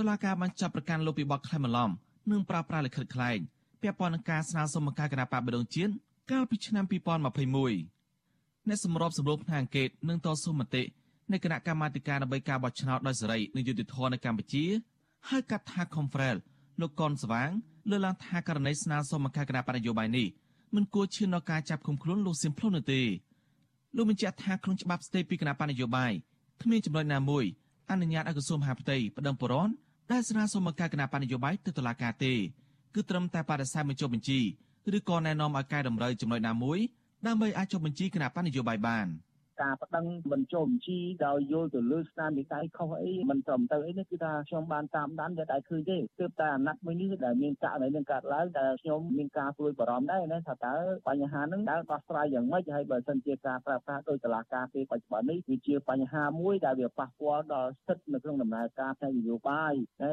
[0.00, 1.90] តុលាការបានចាប់ប្រកាន់លោកពីបទក្លែងបន្លំ
[2.30, 3.38] និងប្រើប្រាស់លិខិតក្លែង
[3.80, 5.92] ពាក់ព័ន្ធនឹងការស្នើសុំបង្ការគណៈបកបដងជាតិ
[6.30, 10.82] កាលពីឆ្នាំ2021អ្នកសម្របសម្រួលផ្នែកអង្គការនិងតស៊ូមតិ
[11.32, 14.64] នៃគណៈកម្មាធិការដើម្បីការបោះឆ្នោតដោយសេរីនិងយុត្តិធម៌នៅកម្ពុជា
[15.28, 16.36] ហៅកាត់ថា Confrel
[16.80, 17.50] លោកកនស្វាង
[17.90, 20.26] លើកឡើងថាករណីស្នើសុំបង្ការគណៈបកនយោបាយនេះ
[20.74, 23.02] មិនគួរឈានដល់ការចាប់ឃុំខ្លួនលោកសៀមភ្លុននោះទេ
[23.96, 26.12] លោកបញ្ជាក់ថាក្នុងច្បាប់ស្តីពីគណៈបកនយោបាយ
[26.62, 27.46] គ្មានចំណុចណាមួយ
[27.90, 29.68] អនុញ្ញាតឲ្យក្រសួងមហាផ្ទៃប្តឹងបរន
[30.12, 32.32] ដែលស្នើសុំបង្កើតគណៈបញ្ញយោបាយទៅតុលាការទេ
[32.94, 34.40] គឺត្រឹមតែបដិសេធបញ្ចុះបញ្ជី
[34.96, 36.78] ឬក៏ណែនាំឲ្យកែតម្រូវចំណុចណាមួយ
[37.26, 39.06] ដើម្បីអាចចុះបញ្ជីគណៈបញ្ញយោបាយបាន
[39.62, 50.74] ការប្តឹងមិនចូលបញ្ជីដោយយល់ទៅលើស្នាមនិកាយខុសអីមិនត្រឹមត្រូវអីនេះគឺថាខ្ញុំបានតាមដានតែតែឃើញទេទើបតែអាណត្តិមួយនេះដែលមានករណីនឹងកើតឡើងតែខ្ញុំមានការព្រួយបារម្ភដែរណាថាតើ
[51.08, 59.72] បញ្ហានឹងដែលដោះស្រាយយ៉ាងម៉េចហើយបើសិនជាការប្រើប្រាស់ដោយតឡាការពេលបច្ចុប្បន្ននេះវាជាបញ្ហាមួយដែលវាប៉ះពាល់ដល់សិទ្ធិនៅក្នុងដំណើរការផ្នែកនយោបាយ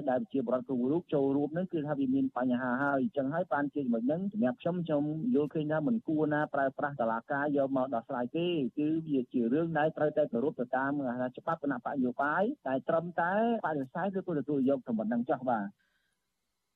[0.10, 5.04] ដែលជាបរិបទគ្រប់រូបចូលរួមនឹងគឺថាវាមានបញ្ហាហើយអញ្ចឹងហើយបានជាចំណុចហ្នឹងសម្រាប់ខ្ញុំខ្ញុំ
[5.36, 10.92] យល់ឃើញថាមិនគួរណាប្រើប្រាស់តឡាការយកមកដោះស្រាយទេគឺវាជារឿងដែលត្រូវតែគោរពទៅតាម
[11.38, 13.34] ច្បាប់គណៈបកនយោបាយតែត្រឹមតែ
[13.66, 15.66] បដិសេធឬក៏ទទួលយកទៅមិនដឹងចោះបាទ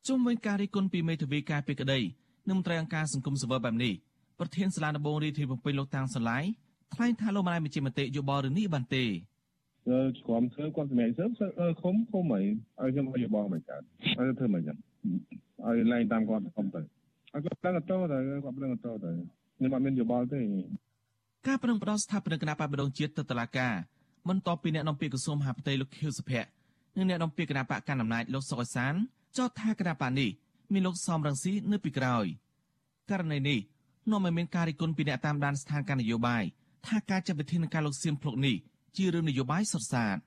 [0.07, 1.99] ជុំវិញការរិះគន់ពីមេធាវីការពីក្តី
[2.49, 3.93] នឹងមន្ត្រីអង្គការសង្គមស៊ីវិលបែបនេះ
[4.39, 6.43] ប្រធានសាលាដំបងរាជធានីភ្នំពេញលោកតាំងសឡាយ
[6.93, 9.03] ថ្លែងថាលោកមិនអាចបញ្ជាមតិយោបល់រឿងនេះបានទេ
[9.87, 11.25] គាត់ធ្វើគាត់សម្រេចទៅ
[11.81, 12.43] ឃុំឃុំហើយ
[12.81, 13.81] ឲ្យខ្ញុំឲ្យយោបល់មិនកើត
[14.19, 14.77] ឲ្យធ្វើមិនចឹង
[15.65, 19.11] ឲ្យឡើងតាមគាត់ឃុំទៅឲ្យគាត់ដឹងទៅទៅគាត់ដឹងទៅទៅ
[19.57, 20.39] ខ្ញុំអត់មានយោបល់ទេ
[21.47, 23.73] ការប្រឹងប្រដៅស្ថាបនិកគណៈបកបដងជាតិទៅតុលាការ
[24.29, 26.49] បន្ទាប់ពីអ្នកនាំពាក្យក្រសួងមហាផ្ទៃលោកខៀវសុភ័ក្រ
[26.97, 28.93] និងអ្នកនាំពាក្យគណៈបកកណ្ដាលអំណាចលោកសុកអសាន
[29.37, 30.29] ចោទថាគណៈបកនេះ
[30.73, 32.25] មានលោកសំរងស៊ីនៅពីក្រោយ
[33.09, 33.59] ករណីនេះ
[34.11, 36.43] នាំឲ្យមានការរិះគន់ពីអ្នកតាមដានស្ថានភាពនយោបាយ
[36.87, 38.55] ថាការចាត់វិធានការលោកសៀមភ្លុកនេះ
[38.97, 40.17] ជារឿងនយោបាយសុទ្ធសាធ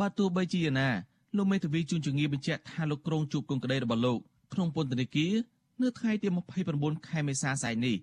[0.00, 0.90] បើទោះបីជាយ៉ាងណា
[1.36, 4.18] លោកមេធាវីជួនជងាបញ្ជាក់ថាលោកក្រុងជួបគុំក្តីរបស់លោក
[4.52, 5.34] ក្នុងពន្ធនាគារ
[5.82, 6.28] នៅថ្ងៃទី
[6.68, 7.96] 29ខែមេសាស្អែកនេះ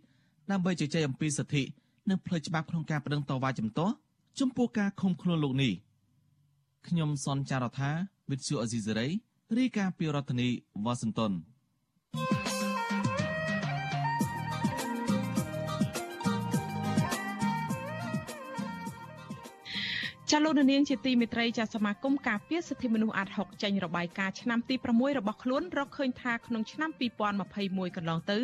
[0.51, 1.63] ដើម្បីជជែកអំពីសិទ្ធិ
[2.09, 3.93] និងផ្លូវច្បាប់ក្នុងការប្តឹងតវ៉ាជំទាស់
[4.39, 5.73] ចំពោះការឃុំខ្លួនលោកនេះ
[6.87, 7.91] ខ្ញុំសនចាររថា
[8.29, 9.07] វិទ្យុអេស៊ីសេរី
[9.57, 10.49] រាយការណ៍ពីរដ្ឋធានី
[10.85, 11.31] វ៉ាស៊ីនតោន
[20.35, 26.89] ចាលោកនាងជាទីមេត្រីចាសមាគមការពារសិទ្ធិមនុស្សអាត់ហុកចេញរបាយការណ៍ឆ្នាំទី6របស់ខ្លួនរកឃើញថាក្នុងឆ្នាំ
[27.43, 28.39] 2021កន្លងទៅ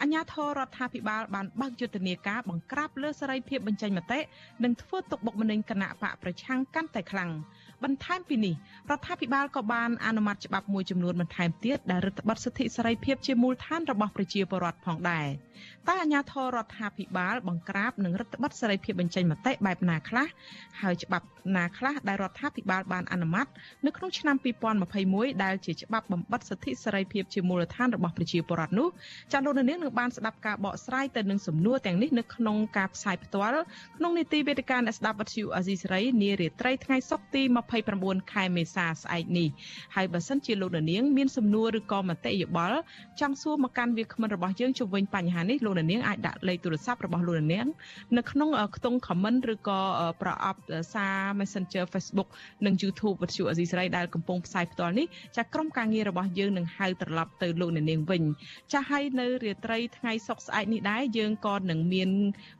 [0.00, 4.20] អាជ្ញាធររដ្ឋាភិបាលបានបើកយុទ្ធនាការបង្ក្រាបលើសេរីភាពបញ្ចេញមតិ
[4.64, 7.30] និងធ្វើទុកបុកម្នេញគណៈបកប្រឆាំងកាន់តែខ្លាំង
[7.84, 8.54] បន្ថែមពីនេះ
[8.90, 15.26] រដ្ឋាភិបាលក៏បានអនុម័តច្បាប់មួយចំនួនបន្ថែមទៀតដែលរដ្ឋបတ်សិទ្ធិសេរីភាពជាមូលដ្ឋានរបស់ប្រជាពលរដ្ឋផងដែរ
[15.88, 20.26] តែអាជ្ញាធររដ្ឋាភិបាលបង្ក្រាបនិងរដ្ឋបတ်សេរីភាពបញ្ចេញមតិបែបណាខ្លះ
[20.80, 23.46] ហើយច្បាប់ណាខ្លះដែលរដ្ឋាភិបាលបានអនុម័ត
[23.86, 24.36] នៅក្នុងឆ្នាំ
[24.90, 28.88] 2021ដែលជាច្បាប់បំបត្តិសិទ្ធិសេរីភាពជាមូលដ្ឋានរបស់ប្រជាពលរដ្ឋនោះ
[29.32, 33.62] ចាលោកនាងនឹងបានស្ដាប់ការបកស្រាយទៅនឹងសំណួរទាំងនេះនៅក្នុងការផ្សាយផ្ទាល់
[33.96, 39.48] ក្នុងនីតិវេទិកាអ្នកស្ដាប់វិទ្យុអាស៊ីសេរីនារាត្រីថ្ងៃសុក្រទី29ខែមេសាស្អែកនេះ
[39.94, 42.80] ហើយបើសិនជាលោកនាងមានសំណួរឬក៏មតិយោបល់
[43.20, 47.66] ចង់សួរមកកាន់វាគ្មិនរបស់យើងជុំវិញបញ្ហានេះលោកនាងអាចដាក់លេខទូរស័ព្ទរបស់លោកនាង
[48.16, 49.80] នៅក្នុងខ្ទង់ comment ឬក៏
[50.22, 50.60] ប្រអប់
[50.92, 52.28] សារ Messenger Facebook
[52.64, 55.06] និង YouTube វិទ្យុអេស៊ីសរ៉ៃដែលកំពុងផ្សាយផ្ទាល់នេះ
[55.36, 58.22] ចាក្រុមការងាររបស់យើងនឹងហៅត្រឡប់ទៅលោកនាងវិញ
[58.72, 62.10] ចាហើយនៅរាត្រីថ្ងៃសុក្រស្អែកនេះដែរយើងក៏នឹងមាន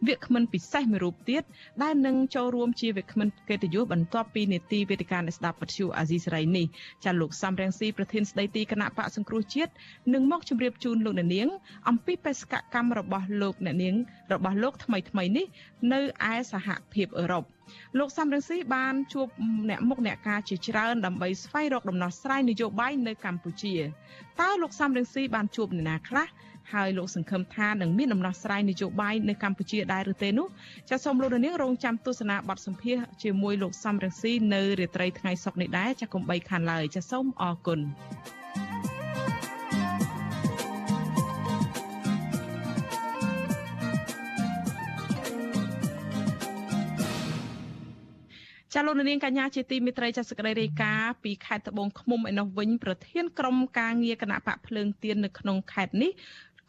[0.07, 1.43] វាគ្មិនពិសេសមួយរូបទៀត
[1.83, 6.67] ដែលនឹងចូលរួមជាវាគ្មិនកិត្តិយសបន្ទាប់ពីនេតិវេទិកាអ្នកស្ដាប់វិទ្យុអាស៊ីសេរីនេះ
[7.05, 9.73] ចាលោកសំរងស៊ីប្រធានស្ដីទីគណៈបកសង្គ្រោះជាតិ
[10.15, 11.49] នឹងមកជម្រាបជូនលោកនាង
[11.89, 13.95] អំពីបេសកកម្មរបស់លោកអ្នកនាង
[14.33, 15.47] របស់លោកថ្មីថ្មីនេះ
[15.93, 16.01] នៅ
[16.33, 17.45] ឯសហភាពអឺរ៉ុប
[17.99, 19.29] លោកសំរងស៊ីបានជួប
[19.71, 23.75] អ្នកមុខអ្នកការជាច្រើនដើម្បីស្វែងរកដំណោះស្រាយនយោបាយនៅកម្ពុជា
[24.41, 26.27] តើលោកសំរងស៊ីបានជួបអ្នកណាខ្លះ
[26.73, 30.49] ហើយលោកសង្ឃឹមថានឹងមានដំណោះស្រាយនយោបាយនៅកម្ពុជាដែរឬទេនោះ
[30.91, 37.81] ចាសសូមលោកនាងរងចាំទស្សនាបទសម្ភាសជាមួយលោកសំរងស៊ីនៅរាត្រីថ្ងៃសុក្រនេះដែរចាសកុំបីខានឡើយចាសសូមអរគុណ
[48.75, 56.11] ចាលោកនាងកញ្ញាជាទីមេត្រីចាសក្តីរាយការណ៍ពីខេត្តត្បូងឃ្មុំឯនោះវិញប្រធានក្រុមការងារគណៈបកភ្លើងទៀននៅក្នុងខេត្តនេះ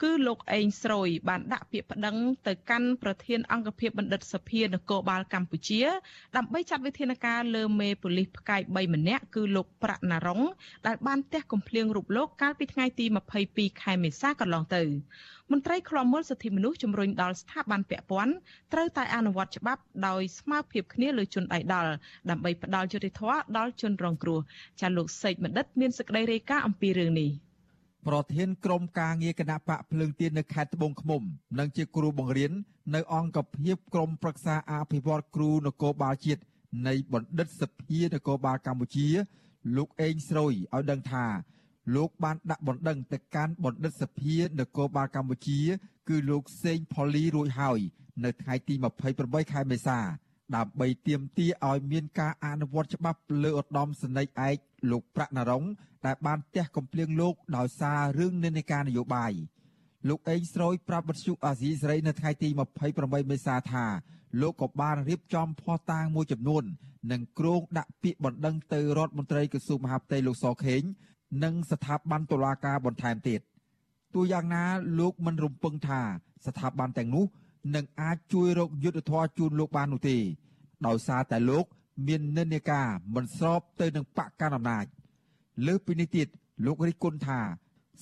[0.02, 2.16] គឺលោកអេងស្រួយបានដាក់ពាក្យប្តឹង
[2.48, 5.82] ទៅកាន់ប្រធានអង្គភិបបណ្ឌិតសភានគរបាលកម្ពុជា
[6.38, 10.42] ដើម្បីចាត់វិធានការលើមេប៉ូលីសផ្កាយ3ម្នាក់គឺលោកប្រាក់ណារុង
[10.88, 13.06] ដែលបានទះកំភ្លៀងរូបលោកកាលពីថ្ងៃទី
[13.44, 14.84] 22ខែមេសាកន្លងទៅ
[15.52, 18.34] មន្ត្រីឃ្លាំមើលសិទ្ធិមនុស្សជំរុញដល់ស្ថាប័នពាក់ព័ន្ធ
[18.74, 21.92] ត្រូវតែអនុវត្តច្បាប់ដោយស្មើភាពគ្នាលើជនដៃដល់
[22.30, 24.40] ដើម្បីផ្ដល់យុត្តិធម៌ដល់ជនរងគ្រោះ
[24.82, 27.51] ចាលោកសេកបណ្ឌិតមានសេចក្តីរាយការណ៍អំពីរឿងនេះ
[28.08, 31.22] ប្រធានក្រុមការងារគណៈបកភ្លើងទៀននៅខេត្តត្បូងឃ្មុំ
[31.60, 32.52] និងជាគ្រូបង្រៀន
[32.96, 36.42] នៅអង្គភាពក្រុមប្រឹក្សាអភិវឌ្ឍគ្រូនគរបាលជាតិ
[36.88, 39.08] នៃបណ្ឌិតសភានគរបាលកម្ពុជា
[39.76, 41.26] លោកអេងស្រួយឲ្យដឹងថា
[41.96, 45.60] លោកបានដាក់បណ្ដឹងទៅកាន់បណ្ឌិតសភានគរបាលកម្ពុជា
[46.10, 47.80] គឺលោកសេងផូលីរួចហើយ
[48.24, 48.74] នៅថ្ងៃទី
[49.14, 50.00] 28ខែមេសា
[50.56, 54.58] ដើម្បីទាមទារឲ្យមានការអនុវត្តច្បាប់លើឧត្តមសេនីយ៍ឯក
[54.92, 55.64] លោកប្រាក់ណរង
[56.06, 59.32] ដែលបានទះកំភ្លៀងលោកដោយសាររឿងនិន្នាការនយោបាយ
[60.10, 62.50] លោកអេងស្រួយប្រាប់បទសុអាស៊ីសេរីនៅថ្ងៃទី
[62.90, 63.86] 28មេសាថា
[64.42, 66.64] លោកក៏បានរៀបចំភស្តុតាងមួយចំនួន
[67.12, 70.82] និងគ្រោងដាក់ពាក្យបណ្ដឹងទៅរដ្ឋមន្ត្រីក្រសួងមហាផ្ទៃលោកសខេង
[71.44, 73.42] និងស្ថាប័នតុលាការបន្ថែមទៀត
[74.14, 74.64] ទោះយ៉ាងណា
[75.00, 76.02] លោកមិនរំពឹងថា
[76.46, 77.26] ស្ថាប័នទាំងនោះ
[77.76, 80.18] នឹងអាចជួយរកយុទ្ធធរជូនលោកបាននោះទេ
[80.88, 81.66] ដោយសារតែលោក
[82.08, 84.86] មាននិន្នាការមិនស្របទៅនឹងបកកណ្ដាលអំណាច
[85.66, 86.28] លើសពីនេះទៀត
[86.66, 87.40] លោករិះគន់ថា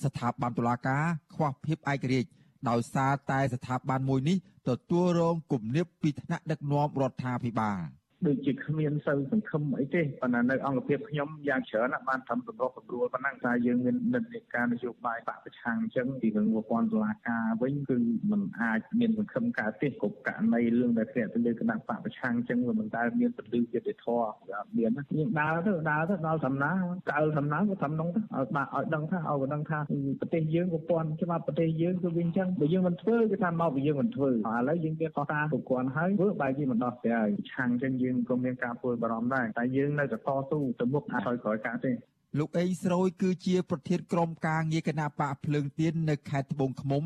[0.02, 2.30] ស្ថាប័នតុលាការខ្វះភាពឯករាជ្យ
[2.68, 4.36] ដោយសារតែស្ថាប័នមួយនេះ
[4.68, 7.78] ទទួលរងគំនាបពីថ្នាក់ដឹកនាំរដ្ឋាភិបាល។
[8.26, 17.96] ដូចជាគ្មានសូវសង្ឃឹមអីទេប៉ុន្តែនៅអង្គភាពខ្ញុំយ៉ាងច្រើនបានធ្វើសម្រុះសម្រួលប៉ុណ្ណឹងថាយើងមាននិន្នាការនយោបាយបកប្រឆាំងអញ្ចឹងពីរឿងប្រព័ន្ធតុលាការវិញគឺ
[18.30, 26.72] มันអាចមានសង្ឃឹមកើតទេគ្រប់ករណីរឿងដែលធ្លាក់ទៅលើគណៈបកប្រឆាំងអញ្ចឹងវាមិនដែលមានពលិយុទ្ធធរអត់មានយើងដើរទៅដើរទៅដល់សំណា
[27.10, 29.78] កៅសំណាក៏ធ្វើនងទៅឲ្យបាក់ឲ្យដឹងថាឲ្យដឹងថា
[30.20, 34.34] ប្រទេសយើងប្រព័ន្ធច្បាប់ប្រទេសយើងគឺវាអញ្ចឹងបើយើងមិនធ្វើគឺថាមកពីយើងមិនធ្វើឥ
[34.68, 41.92] ឡូវយើងមានខុសតាប្រព័ន្ធហើយធ្វើបែរជាមិនដោះស្រាយឆាំងអញ្ចឹងយើងយើងក៏មានការព្រួយបារម្ភដែរតែយើងនៅតែតស៊ូទៅមុខអាចឲ្យក្រោយកាក់ទេ
[42.38, 47.04] លោកអេងស្រួយគឺជាប្រធានក្រុមការងារគណៈបកភ្លើងទៀននៅខេត្តត្បូងឃ្មុំ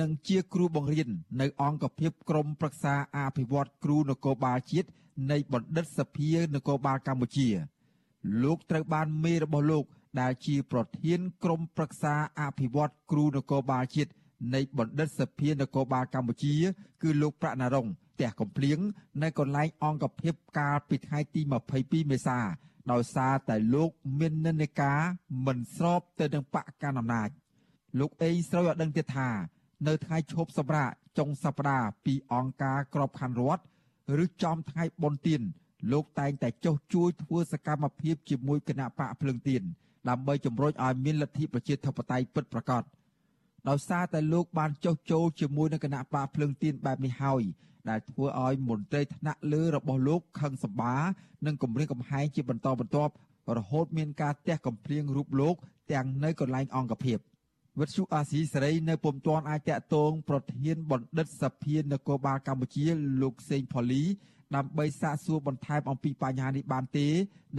[0.00, 1.08] និងជាគ្រូបង្រៀន
[1.40, 4.88] នៅអង្គភាពក្រមប្រឹក្សាអភិវឌ្ឍគ្រូនគរបាលជាតិ
[5.30, 7.48] នៃបណ្ឌិតសភានគរបាលកម្ពុជា
[8.42, 9.84] លោកត្រូវបានមេរបស់លោក
[10.20, 14.10] ដែលជាប្រធានក្រុមប្រឹក្សាអភិវឌ្ឍគ្រូនគរបាលជាតិ
[14.54, 16.54] នៃបណ្ឌិតសភានគរបាលកម្ពុជា
[17.02, 18.78] គឺលោកប្រាក់ណារុងផ្ទះកំភ្លៀង
[19.22, 21.40] នៅកន្លែងអង្គភាពកាលពីថ្ងៃទី
[21.76, 22.38] 22មេសា
[22.92, 25.00] ដោយសារតែលោកមាននិន្នាការ
[25.46, 27.28] មិនស្របទៅនឹងបកកណ្ដាលអំណាច
[27.98, 29.28] លោកអេងស្រូវឲ្យដឹងទៀតថា
[29.86, 33.62] នៅថ្ងៃឈប់សម្រាកចុងសប្តាហ៍ពីអង្គការក្របខ័ណ្ឌរដ្ឋ
[34.24, 35.42] ឬចំថ្ងៃបុណ្យទាន
[35.92, 39.62] លោកតែងតែចុះជួយធ្វើសកម្មភាពជាមួយគណៈបកភ្លឹងទៀន
[40.08, 42.82] ដើម្បីជំរុញឲ្យមានលទ្ធិប្រជាធិបតេយ្យពិតប្រាកដ
[43.68, 47.42] ដោយសារតែលោកបានចុះចូលជាមួយនឹងគណៈបកភ្លឹងទៀនបែបនេះហើយ
[47.88, 50.96] ដែលធ្វើឲ្យមន្ត្រីថ្នាក់លើរបស់លោកខឹងសម្បា
[51.46, 53.12] និងគម្រាមកំហែងជាបន្តបន្ទាប់
[53.56, 55.54] រហូតមានការទះកំភ្លៀងរូបលោក
[55.92, 57.18] ទាំងនៅកន្លែងអង្គភាព
[57.80, 62.86] វិទ្យុអាស៊ីសេរីនៅពុំទាន់អាចតតងប្រធានបណ្ឌិតសភានគរបាលកម្ពុជា
[63.22, 64.02] លោកសេងផូលី
[64.56, 67.06] ដើម្បីសាកសួរបន្ថែមអំពីបញ្ហានេះបានទេ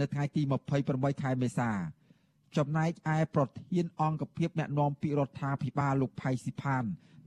[0.00, 0.42] នៅថ្ងៃទី
[0.82, 1.70] 28ខែមេសា
[2.56, 6.84] ចំណែកឯប្រធានអង្គភាពអ្នកណែនាំពាក្យរដ្ឋាភិបាលលោកផៃស៊ីផាន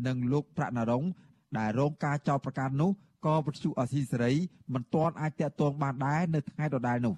[0.07, 1.03] និងលោកប្រាក់ណារុង
[1.57, 2.91] ដែលរងការចោទប្រកាន់នោះ
[3.25, 4.33] ក៏វិទ្យុអាស៊ីសេរី
[4.73, 7.15] មិនទាន់អាចតាក់ទងបានដែរនៅថ្ងៃដដែលនោះ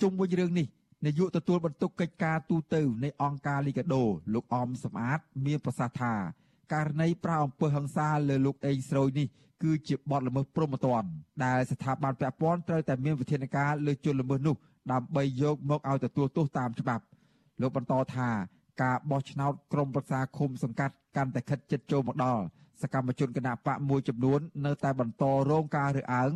[0.00, 0.66] ជុំវិញរឿងនេះ
[1.04, 4.02] នាយកទទួលបន្ទុកកិច្ចការទូតនៃអង្គការលីកាដូ
[4.34, 6.14] លោកអមសំអាត មានប្រសាសន៍ថា
[6.72, 9.26] ករណីប្រៅអំពើហិង្សាលើលោកអេងស្រួយនេះ
[9.62, 11.08] គឺជាបទល្មើសព្រហ្មទណ្ឌ
[11.44, 14.56] ដែលស្ថាប័នពាក់ព័ន្ធត្រូវតែមានវិធានការលើជនល្មើសនោះ
[14.92, 17.04] ដើម្បីយកមកឲ្យទទួលទោសតាមច្បាប់
[17.60, 18.28] លោកបន្តថា
[18.82, 22.42] ការបោះឆ្នោតក្រុមប្រឹក្សាឃុំសង្កាត់កាន់តែខិតជិតចូលមកដល់
[22.82, 26.32] សកម្មជនគណបកមួយចំនួននៅតែបន្តរងការរើសអើង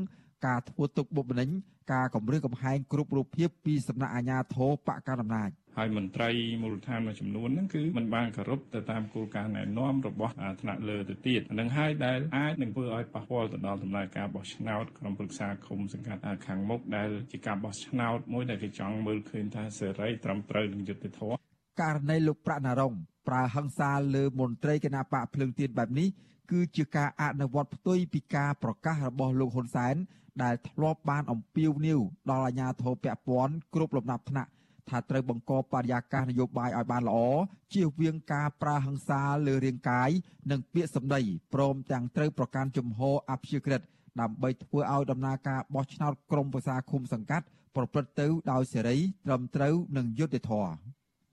[0.47, 1.49] ការធ្វើទុកបុកម្នេញ
[1.93, 6.31] ការគម្រាមកំហែងគ្រប់រូបភាពពីសំណាក់អាជ្ញាធរបកកណ្ដាលអំណាចហើយមន្ត្រី
[6.63, 21.37] មូលដ្ឋានមួយចំនួនហ្នឹងគឺมันបានគោរពទៅតាមគោលការណ៍ណែនាំរបស់ថ្នាក់លើទៅទៀតនឹងហើយដែលអាចនឹងធ្វើឲ្យប៉ះពាល់ទៅដល់ដំណើរការបោះឆ្នោតក្រុមប្រឹក្សាឃុំសង្កាត់ខាងមុខដែលជាការបោះឆ្នោតមួយដែលគេចង់មើលឃើញថាសេរីត្រឹមត្រូវនឹងយុត្តិធម៌
[21.81, 22.93] ករណីលោកប្រាក់ណារង
[23.29, 26.09] ប្រើហិង្សាលើមន្ត្រីគណៈបកភ្លើងទៀនបែបនេះ
[26.51, 29.97] គឺជាការអនុវត្តផ្ទុយពីការប្រកាសរបស់លោកហ៊ុនសែន
[30.43, 34.51] ដែលធ្លាប់បានអំពាវនាវដល់អាជ្ញាធរពាក់ព័ន្ធគ្រប់លំដាប់ថ្នាក់
[34.89, 37.19] ថាត្រូវបង្កបរិយាកាសនយោបាយឲ្យបានល្អ
[37.75, 40.11] ជៀសវាងការប្រើហិង្សាលើរាងកាយ
[40.51, 41.21] និងពាក្យសម្ដី
[41.55, 43.81] ព្រមទាំងត្រូវប្រកាន់ជំហរអព្យាក្រឹត
[44.21, 50.73] ដើម្បីធ្វើឲ្យដំណើរការបោះឆ្នោតក្រុមប្រឹក្សាឃុំសង្កាត់ប្រព្រឹត្តទៅដោយសេរីត្រឹមត្រូវនិងយុត្តិធម៌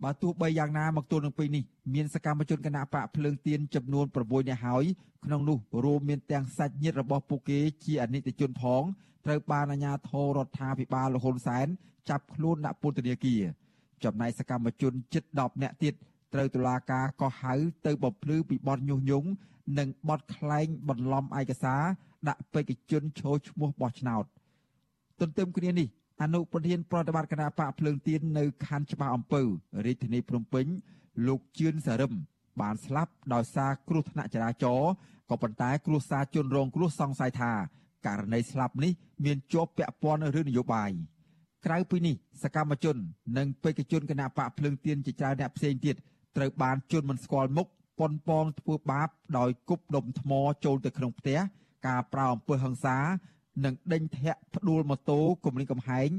[0.04, 4.86] បើទោះបីយ៉ាងណាមកទល់នឹងពេលនេះមានសកម្មជនគណៈបកភ្លើងទៀនចំនួន6នាក់ហើយ
[5.26, 8.84] ក្នុងនោះរួមមានទាំងសាច់ញាតិរបស់ពួកគេជាអនិច្ចជនផង
[9.26, 11.68] ត្រូវបានអាជ្ញាធររដ្ឋាភិបាលលហ៊ុនសែន
[12.10, 13.42] ចាប់ខ្លួនដាក់ពន្ធនាគារ
[14.04, 15.94] ចំណែកសកម្មជនជិត10នាក់ទៀត
[16.34, 17.54] ត្រូវតុលាការកោះហៅ
[17.86, 19.28] ទៅបំភ្លឺពីបទញុះញង់
[19.78, 21.84] និងបទក្លែងបន្លំឯកសារ
[22.28, 24.26] ដាក់បេក្ខជនឈរឈ្មោះបោះឆ្នោត
[25.20, 25.88] ទន្ទឹមគ្នានេះ
[26.22, 29.42] អនុប្រធានប្រតិបត្តិគណៈបកភ្លើងទៀននៅខណ្ឌច្បារអំពៅ
[29.86, 30.66] រាជធានីភ្នំពេញ
[31.28, 32.14] លោកជឿនសារឹម
[32.62, 34.92] បានស្លាប់ដោយសារគ្រោះថ្នាក់ចរាចរណ៍
[35.30, 37.52] ក៏ប៉ុន្តែគ្រួសារជនរងគ្រោះសង្ស័យថា
[38.06, 38.92] ករណីស្លាប់នេះ
[39.26, 40.92] មានជាប់ពាក់ព័ន្ធនឹងរឿងនយោបាយ
[41.66, 42.96] ក្រៅពីនេះសកម្មជន
[43.38, 45.96] និងបេក្ខជនគណៈបកភ្លើងទៀនជាច្រើនអ្នកផ្សេងទៀត
[46.38, 47.68] ត្រូវបានជន់មិនស្គាល់មុខ
[48.00, 50.32] ប៉ុនប៉ងធ្វើបាបដោយគប់ដុំថ្ម
[50.66, 51.40] ចូលទៅក្នុងផ្ទះ
[51.88, 52.98] ការប្រៅអំពើហិង្សា
[53.66, 56.10] និងដេញធាក់ផ្ដួលម៉ូតូគំរាមកំហែង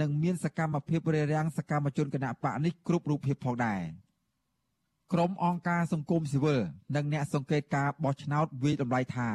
[0.00, 3.80] និងមានសកម្មភាពរារាំងសកម្មជនគណបកនេះគ្រប់រូបភាពផងដែរ
[5.12, 6.60] ក្រុមអង្គការសង្គមស៊ីវិល
[6.96, 9.28] និងអ្នកសង្កេតការបោះឆ្នោតវិយតម្លៃថា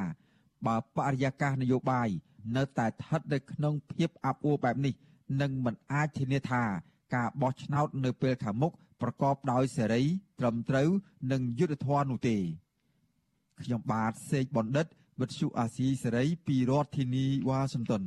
[0.66, 2.10] បើបរិយាកាសនយោបាយ
[2.58, 4.94] នៅតែស្ថិតនៅក្នុងភាពអាប់អួរបែបនេះ
[5.42, 6.64] នឹងមិនអាចធានាថា
[7.16, 10.04] ការបោះឆ្នោតនៅពេលខាងមុខប្រកបដោយសេរី
[10.40, 10.90] ត្រឹមត្រូវ
[11.32, 12.38] និងយុត្តិធម៌នោះទេ
[13.62, 14.88] ខ្ញុំបាទសេកបណ្ឌិត
[15.22, 18.04] វិទ្យុអាស៊ីសេរីពីរដ្ឋធានីវ៉ាស៊ីនតោន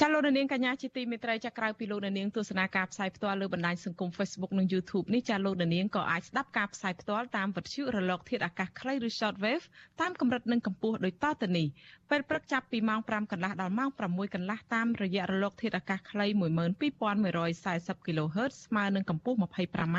[0.00, 9.64] ចាលោកនាងកញ្ញាជាទីមេត្រីចាក្រៅពីលោកនាងទស្សនាការផ្សាយផ្ទាល់លើបណ្ដាញសង្គម Facebook និង YouTube នេះចាលោកនាងក៏អាចស្ដាប់ការផ្សាយផ្ទាល់តាមវិទ្យុរលកធាតុអាកាសខ្លីឬ Shortwave
[10.00, 11.66] តាមកម្រិតនិងកម្ពស់ដូចតទៅនេះ
[12.10, 19.98] ពេលព្រឹកចាប់ពីម៉ោង5កន្លះដល់ម៉ោង6កន្លះតាមរយៈរលកធាតុអាកាសខ្លី12140 kHz ស្មើនឹងកម្ពស់ 25m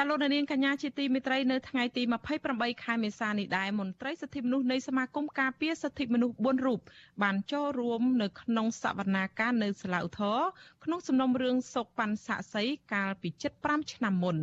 [0.00, 2.02] ចាលោកនាងកញ្ញាជាទីមេត្រីនៅថ្ងៃទី
[2.42, 6.80] 28ខែមេសានេះដែរមន្ត្រីសិទ្ធិមនុស្សនៃសមាគមការពារសិទ្ធិមនុស្ស4រូប
[7.22, 10.38] បានចូលរួមនៅក្នុងសវនាការនៅសាឡាវធរ
[10.84, 13.28] ក្នុងសំណុំរឿងសោកប៉ាន់សាក់សីកាលពី
[13.60, 14.36] 75ឆ្នាំមុន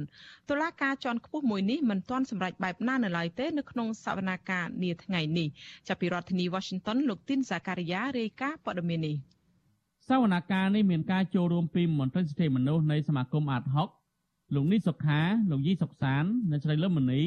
[0.50, 5.48] តុលាការជាន់ខ្ពស់មួយនេះមិនទាន់សម្រេចបែបណានៅឡើយទេនៅក្នុងសវនាការនាថ្ងៃនេះ
[5.88, 9.16] ចាប់ពីរដ្ឋធានី Washington លោកទីនសាការីយ៉ារាយការណ៍ព័ត៌មាននេះ
[10.10, 13.90] សវនាការនេះមានការចូលរួមពីមន្ត្រីសិទ្ធិមនុស្សនៃសមាគមអាតហុក
[14.54, 17.22] លោកនីសុខាលោកយីសុកសាននិងស្រីលឹមមនី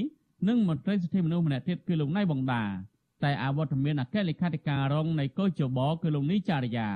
[0.48, 2.64] និងមន្ត្រីសិទ្ធិមនុស្សម្នាក់ទៀតគឺលោកណៃបងដា
[3.24, 6.88] តែអវត្តមានអគ្គលេខាធិការរងនៃកោជបគឺលោកនីចារ្យា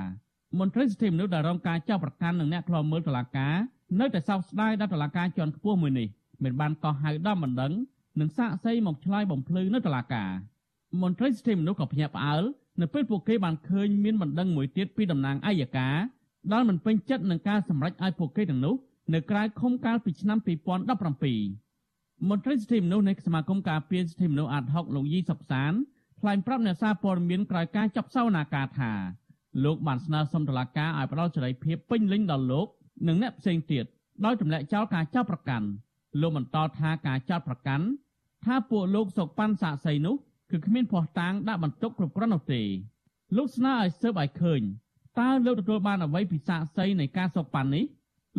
[0.59, 3.55] មន្ត្រីសិទ្ធិមនុស្សដែលរងការចាប់ប្រកាន់នឹងអ្នកខ្លាំមើលតុលាការ
[3.99, 6.07] នៅតែសោកស្ដាយដល់តុលាការជាន់ខ្ពស់មួយនេះ
[6.43, 7.73] មិនបានកោះហៅដល់បណ្ដឹង
[8.19, 10.29] និងសាកសីមកឆ្លើយបំភ្លឺនៅតុលាការ
[11.01, 12.43] មន្ត្រីសិទ្ធិមនុស្សក៏ភ្ញាក់ផ្អើល
[12.81, 15.95] នៅពេលពួកគេបានឃើញមានបណ្ដឹងមួយទៀតពីតំណាងអัยការ
[16.51, 18.75] ដែលមិនពេញចិត្តនឹងការសម្រេចឲ្យពួកគេទាំងនោះ
[19.11, 25.73] នៅក្រៅឃុំកាលពីឆ្នាំ2017មន្ត្រីសិទ្ធិមនុស្សនៃសមាគមការពារសិទ្ធិមនុស្សអាត់ហុកលោកយីសុកសាន
[26.19, 28.91] ថ្លែងប្រាប់អ្នកសារព័ត៌មានក្រោយការចាប់សវនាការថា
[29.63, 32.67] លោកបានស្នើសុំតុលាការឲ្យផ្ដល់សេរីភាពពេញលេញដល់លោក
[33.07, 33.85] និងអ្នកផ្សេងទៀត
[34.25, 35.67] ដោយទម្លាក់ចោលការចាប់ប្រកាន់
[36.21, 37.85] លោកបន្តថាការចោទប្រកាន់
[38.45, 40.15] ថាពួកលោកសុកប៉ាន់សាក់សីនោះ
[40.51, 42.61] គឺគ្មានភ័ស្តុតាងដាក់បន្ទុកគ្រប់គ្រាន់នោះទេ
[43.37, 44.61] លោកស្នើឲ្យស៊ើបឲ្យឃើញ
[45.19, 47.83] តើលោកទទួលបានអ្វីពីសាក់សីនៃការសុកប៉ាន់នេះ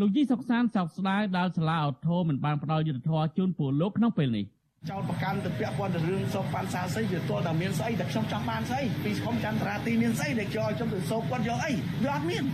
[0.00, 4.44] លោកយីសុកសានសោកស្ដាយដែលសាលាអូថូមិនបានផ្ដល់យុទ្ធធម៌ជូនពលលោកក្នុងពេលនេះ
[4.90, 11.72] ចោតប្រកាន់ទៅពាក់ព័ន្ធទៅរឿងសោកប៉ាន់សាស្អីវាទាល់តែមានស្អីតែខ្ញុំចង់បានស្អីពីស្គមចន្ទរាទីមានស្អីដែលគេឲ្យខ្ញុំទៅសោកគាត់យកអី
[12.04, 12.44] វាអត់មាន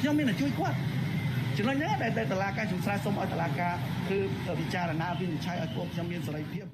[0.00, 0.76] ខ្ញុំមានតែជួយគាត់
[1.56, 3.74] ចំណុចនេះដែលតឡាការជំស្រែសុំឲ្យតឡាការ
[4.10, 4.18] គឺ
[4.60, 6.64] ពិចារណាវិនិច្ឆ័យឲ្យពួកខ្ញុំមានសេរីភាព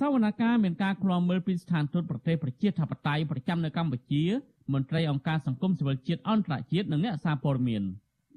[0.00, 4.24] សវនកម្មមានការឃ្លាំមើលពីស្ថានទូតប្រទេសប្រជាធិបតេយ្យប្រចាំនៅកម្ពុជា
[4.72, 7.82] មន្ត្រីអង្គការសង្គមស៊ីវិលជាតិអន្តរជាតិនិងអ្នកសារព័ត៌មាន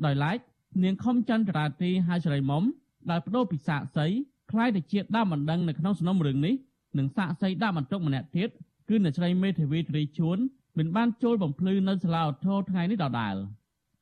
[0.05, 0.37] ដោយឡែក
[0.83, 2.63] នាងខំចន្ទរាទីហើយសិរីមុំ
[3.09, 4.05] ដែលបដូរពីសាកសី
[4.51, 6.55] ខ្លាយទៅជាដើមបណ្ដឹងនៅក្នុងសំណុំរឿងនេះ
[6.97, 8.49] និងសាកសីដើមបន្ទុកម្នាក់ទៀត
[8.89, 10.37] គឺអ្នកស្រីមេធាវីទ្រីជួន
[10.77, 13.35] មិនបានចូលបំភ្លឺនៅសាលាឧទ្ធរថ្ងៃនេះដដែល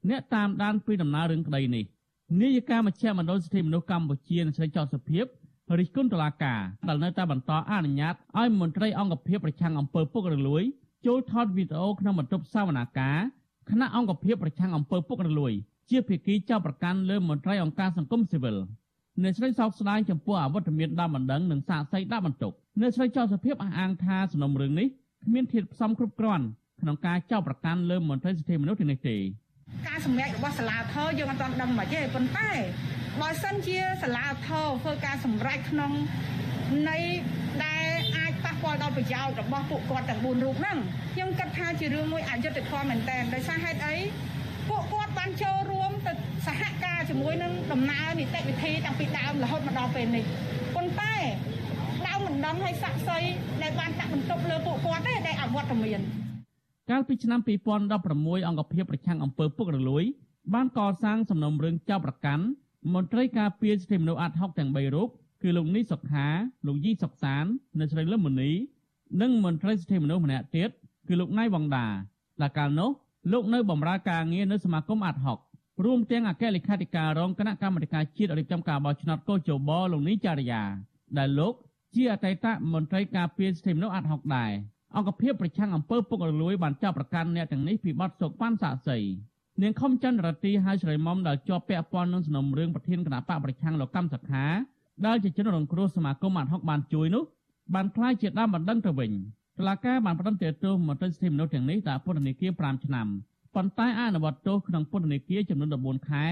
[0.10, 1.86] អ្នកតាមដានពីដំណើររឿងក្តីនេះ
[2.42, 5.26] នាយកាមជ្ឈមណ្ឌលសិទ្ធិមនុស្សកម្ពុជាអ្នកស្រីចោតសុភាព
[5.80, 10.64] រិះគន់តុលាការដែលនៅតែបន្តអនុញ្ញាតឲ្យមន្ត្រីអង្គភាពប្រឆាំងអំពើពុករលួយ
[11.06, 13.18] ចូលថតវីដេអូក្នុងបន្ទប់សាវនាការ
[13.70, 15.54] គណៈអង្គភាពប្រឆាំងអំពើពុករលួយ
[15.90, 18.58] ជាភាគីចោទប្រកាន់លើមន្ត្រីអង្គការសង្គមស៊ីវិល
[19.24, 24.88] អ្នកស្រីសោកស្ដាយចំពោះអវត្តមានដើមបណ្ដឹងនិងសាកសីដាក់បន្ទុកអ្នកស្រីចោទសភាពអះអាងថាសំណុំរឿងនេះ
[25.26, 26.46] គ្មានធាតុផ្សំគ្រប់គ្រាន់
[26.82, 29.18] ក្នុងការចោទប្រកាន់លើមន្ត្រីសិទ្ធិមនុស្សទាំងនេះទេ
[29.88, 32.50] ការសម្រេចរបស់សាលាធរយើងអត់ទាន់ដឹងមកទេប៉ុន្តែ
[33.22, 35.92] បើសិនជាសាលាធរធ្វើការសម្រេចក្នុង
[36.90, 36.98] នៃ
[37.66, 40.78] ដែលអាចប៉ះពាល់ដល់ប្រយោជន៍របស់ពួកគាត់ទាំង4រូបហ្នឹង
[41.14, 43.96] ខ្ញុំគិតថាជារឿងមួយអយុត្តិធម៌មែនតើដោយសារហេតុអី
[44.70, 46.12] ពួកគាត់បានចូលរួមទៅ
[46.48, 50.24] សហការជាមួយនឹងដំណើរនីតិវិធីតាំងពីដើមរហូតមកដល់ពេលនេះ
[50.76, 51.16] ប៉ុន្តែ
[52.08, 56.00] ដើមមិនដឹងឲ្យស័ក្តិសិទ្ធិដែលបានដាក់បន្ទុកលើពួកគាត់ទេដែលអវត្តមាន
[56.90, 60.04] កាលពីឆ្នាំ2016អង្គភាពប្រឆាំងអំពើពុករលួយ
[60.54, 62.46] បានកសាងសំណុំរឿងចោទប្រកាន់
[62.94, 65.10] មន្ត្រីការពារសិទ្ធិមនុស្សអាត់ហុកទាំង3រូប
[65.44, 66.28] គឺលោកនីសុខា
[66.68, 67.46] លោកយីសុកសាន
[67.80, 68.52] និងស្រីលឹមមនី
[69.22, 70.70] និងមន្ត្រីសិទ្ធិមនុស្សម្នាក់ទៀត
[71.08, 71.88] គឺលោកណៃវងដា
[72.42, 72.90] ដែលកាលនោះ
[73.32, 75.40] លោកនៅបម្រើការងារនៅសមាគមអាត់ហុក
[75.86, 80.62] រួមទាំងអគ្គលេខាធិការរងគណៈកម្មាធិការជាតិរៀបចំការបោះឆ្នោតកោជបលោកនីចារ្យា
[81.18, 81.54] ដែលលោក
[81.96, 84.52] ជាអតីតមន្ត្រីការពារសិទ្ធិមនុស្សអាត់ហុកដែរ
[84.96, 88.98] អង្គភាពប្រឆាំងអំពើពុករលួយបានចាប់ប្រកាន់អ្នកទាំងនេះពីបទសោកប៉ាន់សាក់សី
[89.62, 94.46] នាងខំចន្ទរទីហើយស្រីមុំដែលជាប់ពាក់ព័ន្ធនឹងសំណុំរឿងប្រធានគណៈបកប្រឆាំងលោកកម្មសខា
[95.06, 97.24] ដែលជាជនរងគ្រោះសមាគមអាត់ហុកបានជួយនោះ
[97.76, 99.12] បានខ្លាយជាដើមបណ្ដឹងទៅវិញ
[99.60, 103.08] តុលាការបានផ្តន្ទាទោសមន្ត្រីសិទ្ធិមនុស្សទាំងនេះដាក់ពន្ធនាគារ5ឆ្នាំ
[103.56, 106.26] ប៉ុន្តែអនុវត្តទោសក្នុងពន្ធនាគារចំនួន14ខែ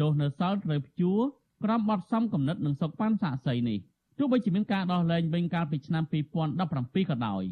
[0.00, 1.20] ទោសនៅសល់ត្រូវព្យួរ
[1.64, 3.78] ក្រោមបទសំគំនិតនិងសុកប៉ាន់សាក់សីនេះ
[4.18, 7.42] ទោះបីជាមានការដោះលែងវិញកាលពីឆ្នាំ2017ក៏ដោយ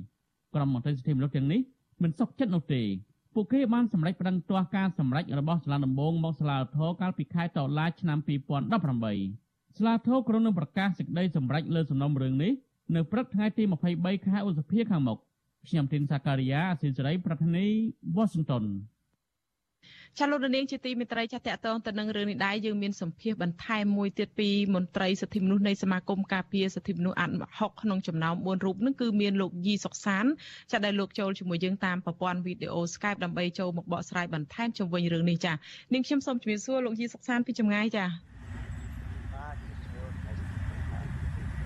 [0.54, 1.60] ក្រុមមន្ត្រីសិទ្ធិមនុស្សទាំងនេះ
[2.02, 2.82] មិនសុខចិត្តនោះទេ
[3.34, 12.52] ពួកគេបានសម្រេចប្តឹងទាស់ការសម្រេចរបស់សាលាដំបងមកសាលាឧទ្ធរកាលពីខែតុលាឆ្នាំ2018សាលាឧទ្ធរក្រុងនឹងប្រកាសសេចក្តីសម្រេចលើសំណុំរឿងនេះ
[12.94, 13.62] នៅព្រឹកថ្ងៃទី
[13.94, 15.18] 23ខែឧសភាខាងមុខ
[15.68, 17.66] ខ្ញុំទីនសាការីយ៉ាអសិលសេរីប្រធានី
[18.14, 18.64] វ៉ាស៊ីនតោន
[20.18, 30.24] ចាលោកនាងជាទីមេត្រីចាតកតងទៅនឹងរឿងនេះដែរយើងមានសម្ភារបន្ថែមមួយទៀតពីមន្ត្រីសិទ្ធិមនុស្សនៃសមាគមការពារសិទ្ធិមនុស្សអាត់6ក្នុងចំណោម4រូបនឹងគឺមានលោកយីសុកសាន
[30.72, 35.52] ចាដែលលោកចូលជាមួយយើងតាមប្រព័ន្ធវីដេអូ Skype ដើម្បីចូលមកបកស្រាយបន្ថែមជុំវិញរឿងនេះចា
[35.92, 38.06] នាងខ្ញុំសូមជម្រាបសួរលោកយីសុកសានពីចម្ងាយចា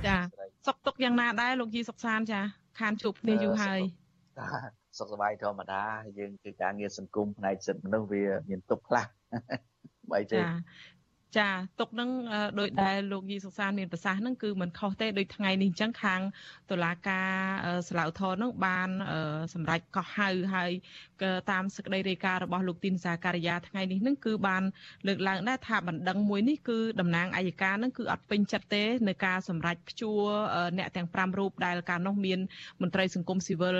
[0.06, 2.40] ចា សុកទុកយ៉ាងណាដែរលោកយីសុកសានចា
[2.78, 3.80] ខានជួបគ្នាយូរហើយ
[4.98, 5.82] សុខសប្បាយធម្មតា
[6.18, 9.06] យើងគឺការងារសង្គមផ្នែកសិទ្ធិមនុស្សវាមានទុកខ្លះ
[10.12, 10.40] បីទេ
[11.38, 11.48] ចា
[11.80, 12.10] ទុកនឹង
[12.58, 16.20] ដោយដែលលោកយីសុសានមានប្រសាសន៍នឹងគឺមិនខុសទេដោយថ្ងៃនេះអញ្ចឹងខាង
[16.70, 17.30] តុលាការ
[17.88, 18.88] សាឡាវធរនឹងបាន
[19.54, 20.70] សម្រេចកោះហៅហើយ
[21.50, 24.62] តាមសេចក្តីរាយការណ៍របស់លោកទីនសាការីយ៉ាថ្ងៃនេះនឹងគឺបាន
[25.06, 30.22] លើកឡើងដែរថាបណ្ដឹងមួយនេះគឺតំណាងអัยការនឹងគឺអត់ពេញចិត្តទេនៅការសម្រេចព្យួរ
[30.78, 32.40] អ្នកទាំង5រូបដែលកាលនោះមាន
[32.82, 33.76] មន្ត្រីសង្គមស៊ីវិល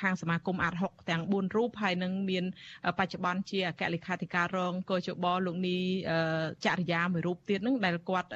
[0.00, 2.44] ខាងសមាគមអាត់6ទាំង4រូបហើយនឹងមាន
[2.98, 5.78] បច្ចុប្បន្នជាអគ្គលេខាធិការរងកោជបលោកនី
[6.64, 8.28] ចរិយាមួយរូបទៀតនឹងដែលគាត់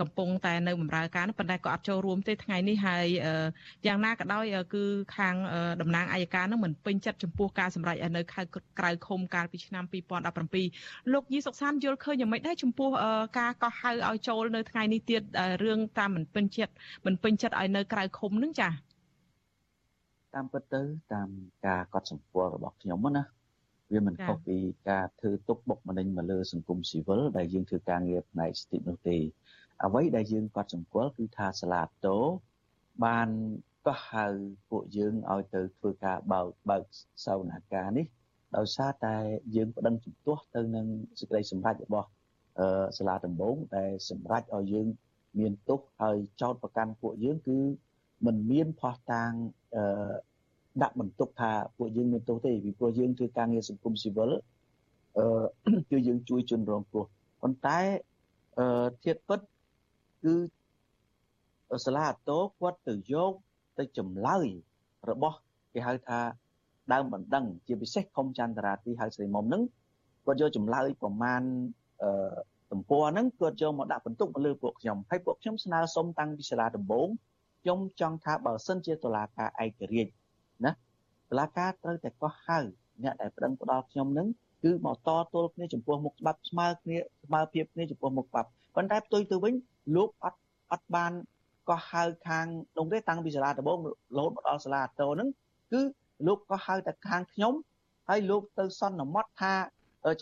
[0.00, 3.06] កំពុងតែនៅបម្រើការប៉ុន្តែក៏អត់ចូលរួមទេថ្ងៃនេះហើយ
[3.86, 4.84] យ៉ាងណាក៏ដោយគឺ
[5.16, 5.34] ខាង
[5.80, 8.22] តំណាងអัยការនឹងមិនពេញចិត្តចំពោះការសម្រេចនៅ
[8.78, 9.84] ក្រៅឃុំកាលពីឆ្នាំ
[10.48, 12.90] 2017លោកយីសុកសានយល់ឃើញយ៉ាងម៉េចដែរចំពោះ
[13.38, 15.22] ការកោះហៅឲ្យចូលនៅថ្ងៃនេះទៀត
[15.64, 16.72] រឿងតាមមិនពេញចិត្ត
[17.06, 18.68] មិនពេញចិត្តឲ្យនៅក្រៅឃុំនឹងចា
[20.34, 20.80] តាមពិតទៅ
[21.12, 21.28] តាម
[21.66, 23.22] ការកត់សម្គាល់របស់ខ្ញុំណា
[23.92, 24.56] វាមិនខុសពី
[24.90, 29.16] ការធ្វើទុកបុកម្នេញមកលើសង្គមស៊ីវិលដែលយើងធ្វើការងារផ្នែកសិទ្ធិនោះទេ
[29.84, 32.18] អ្វីដែលយើងកត់សម្គាល់គឺថាសាលាតូ
[33.04, 33.28] បាន
[33.86, 34.26] កោះហៅ
[34.70, 36.82] ពួកយើងឲ្យទៅធ្វើការបើកបើក
[37.24, 38.06] សវនាការនេះ
[38.56, 39.16] ដោយសារតែ
[39.56, 40.86] យើងប្តឹងជំទាស់ទៅនឹង
[41.18, 42.08] សេចក្តីសម្រេចរបស់
[42.98, 44.86] សាលាដំបងដែលសម្រេចឲ្យយើង
[45.38, 47.58] មានទុកហើយចោតប្រកាន់ពួកយើងគឺ
[48.26, 49.30] មិនមានផោះតាង
[50.82, 54.30] ដាក់បន្ទុកថាពួកយើងមានទោសទេពីព្រោះយើងធ្វើការងារសង្គមស៊ីវិល
[55.18, 55.26] អឺ
[55.90, 57.04] គឺយើងជួយជនរងគ្រោះ
[57.42, 57.78] ប៉ុន្តែ
[58.58, 59.40] អឺធៀបពិត
[60.24, 60.34] គឺ
[61.86, 63.32] សាលាអតោគាត់ទៅយក
[63.78, 64.46] ទៅចម្លើយ
[65.10, 65.36] របស់
[65.74, 66.20] គេហៅថា
[66.92, 69.62] ដើមបណ្ដឹង ជាពិសេសខុំចន្ទរាទីហៅស្រីមុំហ្នឹង
[70.26, 71.42] គាត់យកចម្លើយប្រមាណ
[72.02, 72.10] អឺ
[72.72, 77.08] ទំព័រហ្នឹងគាត់យកមកដាក់បន្ទុកមកលើពួកខ្ញុំហើយពួកខ្ញុំស្នើសុំតាំងពីសាលាដំបូង
[77.62, 80.12] ខ្ញុំចង់ថាបើសិនជាតុលាការឯករាជ្យ
[80.64, 82.58] ណាតុលាការត្រូវតែកោះហៅ
[83.02, 84.28] អ្នកដែលប្តឹងផ្ដាល់ខ្ញុំនឹង
[84.64, 89.54] គឺមកតទល់គ្នាចំពោះមុខច្បាប់ស្មើគ្នាស្មើភាពគ្នាចំពោះមុខច្បាប់ប៉ុន្តែផ្ទុយទៅវិញ
[89.96, 90.40] លោកអត់
[90.72, 91.12] អត់បាន
[91.68, 93.78] កោះហៅខាងនោះទេតាំងពីសាលាដំបង
[94.16, 95.28] រហូតមកដល់សាលាតោហ្នឹង
[95.72, 95.80] គឺ
[96.26, 97.54] លោកក៏ហៅតែខាងខ្ញុំ
[98.08, 99.54] ហើយលោកទៅសន្មត់ថា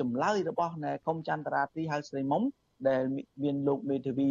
[0.01, 2.43] ចម្លើយរបស់នៃកុំចន្ទរាទីហៅស្រីមុំ
[2.89, 3.03] ដែល
[3.43, 4.29] មានលោកមេធាវី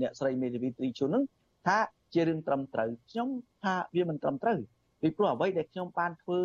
[0.00, 1.24] អ្នកស្រីមេធាវីត្រីជុនហ្នឹង
[1.66, 1.78] ថា
[2.14, 3.28] ជារឿងត្រឹមត្រូវខ្ញុំ
[3.62, 4.58] ថាវាមិនត្រឹមត្រូវ
[5.00, 6.38] ពីព្រោះអ្វីដែលខ្ញុំបានធ្វើ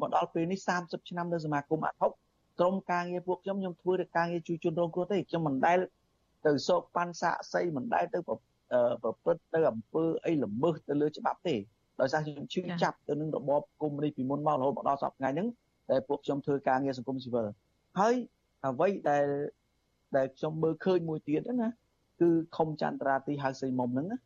[0.00, 2.12] មកដល់ពេលនេះ30ឆ្នាំនៅសមាគមអាត់ហុក
[2.58, 5.78] ក្រុមការងារពួកខ្ញុំខ្ញុំធ្វើតែការងារជួយជនរងគ្រោះទេខ្ញុំមិនដែល
[6.46, 8.36] ទៅសោកប៉ាន់សាក់សីមិនដែលទៅប្រ
[9.22, 11.54] ព្រឹត្តទៅអំពើអីល្មើសទៅលើច្បាប់ទេ
[12.00, 15.48] ដោយសារខ្ញុំជឿចាប់ទៅនឹងរបបគុំនេះពីមុនមករហូតមកដល់សប្តាហ៍ថ្ងៃហ្នឹង
[15.90, 17.46] ដែលពួកខ្ញុំធ្វើការងារសង្គមស៊ីវិល
[18.00, 18.14] ហើយ
[18.66, 19.26] អ្វីដែល
[20.16, 21.70] ដែលខ្ញុំមើលឃើញមួយទៀតណា
[22.20, 24.18] គឺខុំចន្ទរាទីហៅសីមុំហ្នឹងណា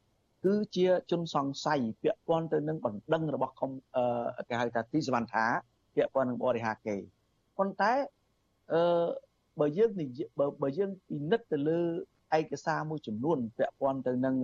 [0.45, 3.71] គឺជាជនសង្ស័យពាក់ព័ន្ធទៅនឹងបណ្ដឹងរបស់ខុំ
[4.49, 5.45] គេហៅថាទីសវណ្ណថា
[5.95, 6.97] ពាក់ព័ន្ធនឹងបរិហាគេ
[7.59, 7.93] ប៉ុន្តែ
[8.73, 8.83] អឺ
[9.61, 9.91] បើយើង
[10.63, 11.81] បើយើងពិនិត្យទៅលើ
[12.39, 14.37] ឯកសារមួយចំនួនពាក់ព័ន្ធទៅនឹង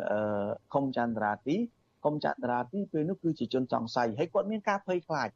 [0.74, 1.56] ខុំចន្ទរាទី
[2.04, 5.28] ខុំចន្ទរាទីពេលនោះគឺជាជនសង្ស័យហើយគាត់មានការភ័យខ្លាច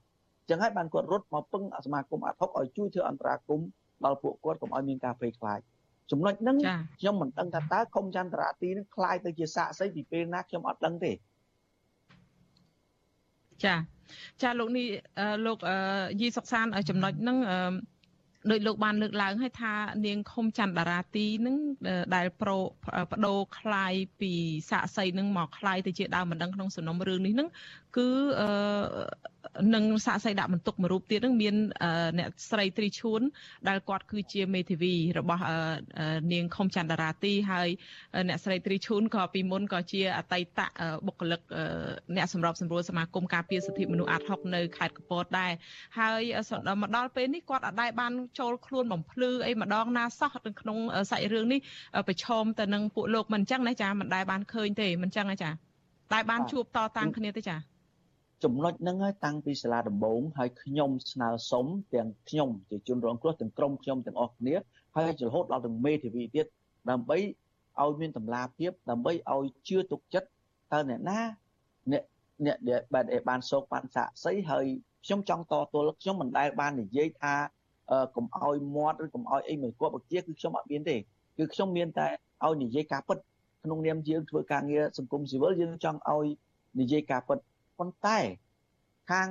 [0.49, 3.61] ចឹងហើយបានគាត់រត់មកពឹងសមាគមអាត់ហុកឲ្យជួយធ្វើអន្តរាគម
[4.05, 5.61] ដល់ពួកគាត់កុំឲ្យមានការភ័យខ្លាច
[6.12, 6.58] ចំណុចហ្នឹង
[7.00, 11.12] ខ្ញុំមិនដឹងថាតើខុំចន្ទរាទីនឹងคล้ายទៅជាសាកសីពីពេលណាខ្ញុំអត់ដឹងទេ
[13.64, 13.76] ចា
[14.42, 14.88] ចាលោកនេះ
[15.46, 15.58] លោក
[16.22, 17.38] យីសុកសានចំណុចហ្នឹង
[18.52, 19.74] ដោយលោកបានលើកឡើងឲ្យថា
[20.06, 21.56] នាងខុំច័ន្ទតារាទីនឹង
[22.16, 22.58] ដែលប្រូ
[23.12, 24.34] បដូរคลายពី
[24.70, 27.50] សាកសីនឹងមកคลายទៅជាដើមមិនដឹងក្នុងសំណុំរឿងនេះនឹង
[27.98, 28.08] គឺ
[28.42, 28.50] អឺ
[29.76, 31.56] នឹងសាកសីដាក់បន្ទុកមួយរូបទៀតនឹងមាន
[32.20, 33.22] អ្នកស្រីត្រីឈួន
[33.68, 35.44] ដែលគាត់គឺជាមេធាវីរបស់
[36.34, 37.70] នាងខុំច័ន្ទតារាទីហើយ
[38.28, 40.60] អ្នកស្រីត្រីឈួនក៏ពីមុនក៏ជាអតីត
[41.06, 41.42] បុគ្គលិក
[42.16, 45.52] អ្នកសម្របសម្រួលសមាគមការពារសិទ្ធិមនុស្សអាត់ហុកនៅខេត្តកពតដែរ
[46.00, 46.22] ហើយ
[46.82, 50.79] មកដល់ពេលនេះគាត់អាចដែរបាន ចូលខ្លួនបំភ្លឺអីម្ដងណាសោះនៅក្នុង
[51.11, 51.61] សាច់រឿងនេះ
[52.09, 55.51] ប្រឈមទៅនឹងពួកលោកមិនអញ្ចឹងណាចាមិនដែលបានឃើញទេមិនអញ្ចឹងណាចា
[56.13, 57.57] តែបានជួបតតាំងគ្នាទេចា
[58.45, 64.55] ចំណុចហ្នឹងហើយតាំងពីសាលាដំបងហើយខ្ញុំស្នើសុំទាំងខ្ញុំជាជនរងគ្រោះទាំងក្រុមខ្ញុំទាំងអស់គ្នា
[64.97, 66.47] ហើយរហូតដល់ទាំងមេធាវីទៀត
[66.91, 67.19] ដើម្បី
[67.83, 70.29] ឲ្យមានតម្លាភាពដើម្បីឲ្យជឿទុកចិត្ត
[70.73, 71.21] តើអ្នកណា
[71.93, 72.05] អ្នក
[72.47, 74.67] អ្នកដែលបានបានសោកបានសាក់សីហើយ
[75.05, 77.35] ខ្ញុំចង់តទល់ខ្ញុំមិនដែលបាននិយាយថា
[78.17, 80.97] កុំឲ្យមាត់ឬកុំឲ្យអីមួយគាត់បជាគឺខ្ញុំអត់មានទេ
[81.39, 82.07] គឺខ្ញុំមានតែ
[82.45, 83.19] ឲ្យនិយាយការពិត
[83.65, 86.27] ក្នុងនាមយើងធ្វើការងារសង្គមស៊ីវិលយើងចង់ឲ្យ
[86.81, 87.39] និយាយការពិត
[87.79, 88.19] ប៉ុន្តែ
[89.11, 89.29] ខាង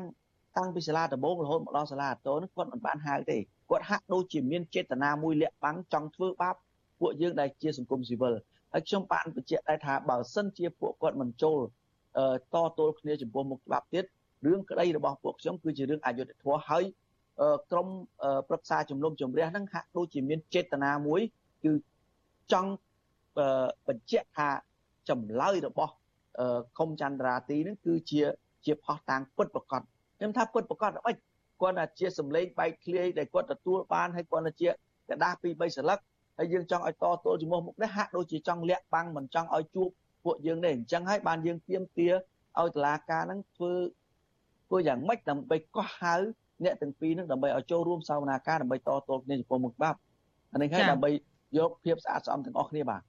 [0.58, 3.38] តាំងពីសាលាដំបងរហូតមកដល់សាលាអតូនេះគាត់មិនបានហៅទេ
[3.70, 6.56] គាត់ហាក់ដូចជាមានចេតនាមួយលាក់បាំងចង់ធ្វើបាប
[7.00, 8.34] ពួកយើងដែលជាសង្គមស៊ីវិល
[8.74, 11.60] ហើយខ្ញុំបានបញ្ជាក់ដែរថាបើសិនជាពួកគាត់មិនចូល
[12.54, 14.06] តទល់គ្នាចំពោះមុខច្បាប់ទៀត
[14.46, 16.84] រឿងក្តីរបស់ពួកខ្ញុំគឺជារឿងអយុត្តិធម៌ហើយ
[17.71, 17.89] ក្រម
[18.49, 21.21] ប្រឹក្សាជំនុំជម្រះហ្នឹងហាក់ដូចជាមានចេតនាមួយ
[21.65, 21.73] គឺ
[22.53, 22.71] ចង់
[23.89, 24.49] បញ្ជាក់ថា
[25.09, 25.93] ចម្លើយរបស់
[26.79, 28.21] ខុំចន្ទរាទីហ្នឹងគឺជា
[28.67, 29.83] ជាផុសតាងពិតប្រកប
[30.19, 31.13] ខ្ញុំថាពិតប្រកបអ្វី
[31.61, 34.69] គាត់ថាជាសម្លេងបែកធ្លាយដែលគាត់ទទួលបានហើយគាត់ថាជា
[35.09, 35.99] กระดาษពី3សន្លឹក
[36.39, 39.89] ហើយយើងចង់ឲ្យតទល់ជាមួយមុខនេះហាក់ដូចជាចង់លាក់បាំងមិនចង់ឲ្យជួប
[40.25, 43.73] ពួកយើងទេអញ្ចឹងហើយបានយើងទៀមទាឲ្យតឡាការហ្នឹងធ្វើ
[44.67, 46.15] ធ្វើយ៉ាងម៉េចដើម្បីកោះហៅ
[46.64, 49.98] អ្នកទាំងពីរនឹងដើម្បីឲ្យចូលរួមសវនាការដើម្បីតទល់គ្នាចំពោះមុខច្បាប់
[50.54, 51.10] អានេះហើយដើម្បី
[51.58, 53.02] យកភាពស្អាតស្អំទាំងអស់គ្នាបាទ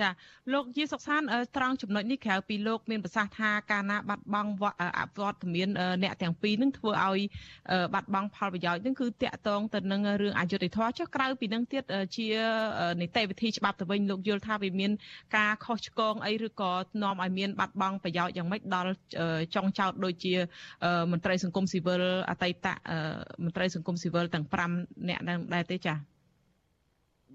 [0.00, 0.08] ចា
[0.52, 1.22] លោកជាសុកសាន
[1.56, 4.50] ត្រង់ចំណុចនេះក្រៅពីលោកមានប្រសាសន៍ថាការណាបាត់បង់
[4.98, 5.68] អវត្តមាន
[6.02, 7.20] អ្នកទាំងពីរនឹងធ្វើឲ្យ
[7.94, 11.84] បាត់បង់ផលប្រយោជន៍នឹងគឺតាក់ទងទៅនឹងរឿងអយុត្តិធម៌ចុះក្រៅពីនឹងទៀត
[12.16, 12.26] ជា
[13.00, 14.90] នីតិវិធីច្បាប់ទៅវិញលោកយល់ថាវាមាន
[15.36, 16.72] ការខុសឆ្គងអីឬក៏
[17.02, 18.92] នាំឲ្យមានបាត់បង់ប្រយោជន៍យ៉ាងម៉េចដល់
[19.54, 20.34] ចុងចោតដូចជា
[21.12, 22.66] មន្ត្រីសង្គមស៊ីវិលអតីត
[23.44, 24.46] មន្ត្រីសង្គមស៊ីវិលទាំង
[24.76, 25.18] 5អ្នក
[25.54, 26.17] ដែរទេចា៎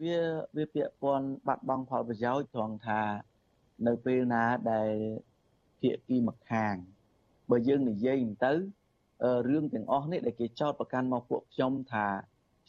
[0.02, 0.18] វា
[0.58, 3.02] វាពាក់ព័ន្ធបាត់បង់ផលប្រយោជន៍ត្រង់ថា
[3.88, 4.92] នៅពេលណាដែល
[5.82, 6.76] ភាគីម្ខាង
[7.50, 8.54] បើយើងនិយាយទៅ
[9.50, 12.08] រឿងទាំងអស់នេះដែលគេចោទប្រកាន់មកពួកខ្ញុំថា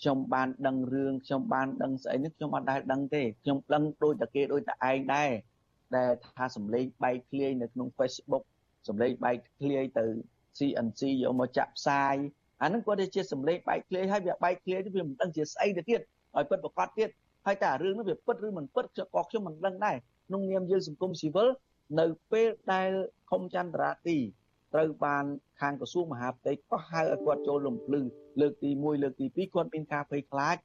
[0.01, 5.31] ខ្ញុំបានដឹងរឿងខ្ញុំបានដឹងស្អីនេះខ្ញុំអត់ដែលដឹងទេខ្ញុំដឹងដូចតែគេដូចតែឯងដែរ
[5.97, 8.45] ដែលថាសម្លេងបែកធ្លាយនៅក្នុង Facebook
[8.89, 10.05] សម្លេងបែកធ្លាយទៅ
[10.59, 12.16] CNC យកមកចាក់ផ្សាយ
[12.62, 16.01] អាហ្នឹងគាត់ជាសម្លេងបែកធ្លាយហើយវាបែកធ្លាយទៅវាមិនដឹងជាស្អីទៅទៀត
[16.37, 17.09] ឲ្យពិតប្រកបទៀត
[17.47, 19.97] ហើយតែរឿងនោះវាពិតឬមិនពិតក៏ខ្ញុំមិនដឹងដែរ
[20.28, 21.49] ក្នុងនាមយើងសង្គមស៊ីវិល
[22.01, 22.91] នៅពេលដែល
[23.30, 24.18] ខុំចន្ទរាទី
[24.74, 25.24] ត្រូវបាន
[25.61, 28.01] ខាងក្រសួងមហាផ្ទៃក៏ហៅឲ្យគាត់ចូលលំភ្លឺ
[28.41, 30.57] លើកទី1លើកទី2គាត់មានការភ័យខ្លាច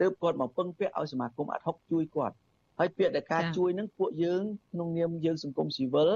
[0.00, 2.34] ទើបគាត់មកពឹងពាក់ឲ្យសមាគមអាត់ហុកជួយគាត់
[2.78, 6.10] ហើយពាក្យដែលការជួយនឹងពួកយើងក្នុងនាមយើងសង្គមស៊ីវិល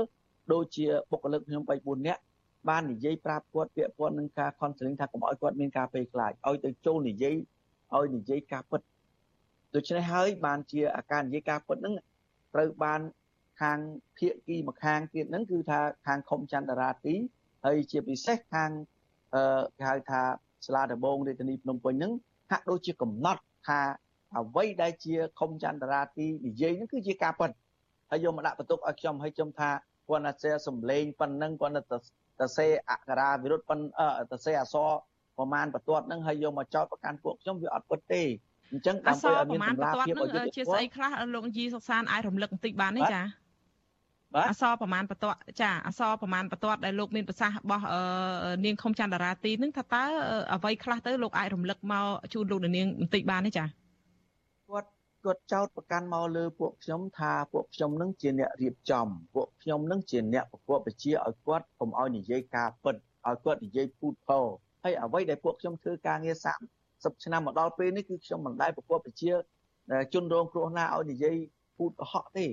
[0.53, 2.21] ដូចជាបុគ្គលិកខ្ញុំ3 4នាក់
[2.69, 7.35] បាននិយាយប្រាប់គាត់ពាក្យព័ន្ធនឹងការ counseling ថាកុំឲ្យគាត់មានការភ័យខ្លាចឲ្យទៅចូលនិយាយ
[7.97, 8.81] ឲ្យនិយាយការពិត
[9.75, 11.95] ដូច្នេះហើយបានជាអាការនិយាយការពិតហ្នឹង
[12.55, 13.01] ត្រូវបាន
[13.61, 13.79] ខាង
[14.18, 17.14] ភៀកគីម្ខាងទៀតហ្នឹងគឺថាខាងខុំចន្ទរាទី
[17.64, 18.71] ហើយជាពិសេសខាង
[19.35, 20.23] អឺគេហៅថា
[20.66, 22.12] សាលាដំបងរាជធានីភ្នំពេញហ្នឹង
[22.51, 23.81] ហាក់ដូចជាកំណត់ថា
[24.37, 27.51] អ្វីដែលជាខុំចន្ទរាទីនិយាយហ្នឹងគឺជាការពិត
[28.11, 29.71] ហើយយកមកដាក់បន្ទុកឲ្យខ្ញុំឲ្យខ្ញុំថា
[30.09, 31.81] គាត់ណាសេសំលេងប៉ុណ្ណឹងគាត់ណា
[32.41, 33.81] តសេអក្សរាវិរុទ្ធប៉ុន
[34.31, 34.91] តសេអសរ
[35.37, 38.23] ប្រមាណបន្ទាត់ហ្នឹងហើយយកមកចោតប្រកាន់ពួកខ្ញុំវាអត់ពិតទេ
[38.73, 43.23] អញ្ចឹងដើម្បីឲ្យមានតម្លាភាពឲ្យយុត្តិធម៌ជាស្អីខ្លះលោកយីសុកសានអាចរំលឹកបន្តិចបានទេចា
[44.35, 47.85] បាទអសរប្រមាណបន្ទាត់ចាអសរប្រមាណបន្ទាត់ដែលលោកមានប្រសាសន៍របស់
[48.64, 50.05] នាងខុមចន្ទរាទីនឹងថាតើ
[50.55, 53.64] អ្វីខ្លះទៅលោកអាចរំលឹកមកជូនលោកនាងបន្តិចបានទេចា
[54.68, 54.89] គាត់
[55.25, 62.97] គាត់ចោតប្រកាន់មកលើពួកខ្ញុំថាពួកខ្ញុំនឹងជាអ្នករៀបចំពួកខ្ញុំនឹងជាអ្នកប្រកបវិជាឲ្យគាត់កុំឲ្យនិយាយការពិត
[63.27, 64.41] ឲ្យគាត់និយាយពូតផោ
[64.83, 66.62] ហើយអ្វីដែលពួកខ្ញុំធ្វើការងារសាក់
[67.05, 69.33] 10ឆ្នាំមកដល់ពេលនេះគឺខ្ញុំមិនដែលប្រកបវិជា
[70.15, 71.37] ជនរងគ្រោះណាឲ្យនិយាយ
[71.79, 72.47] ពូតកុហកទេ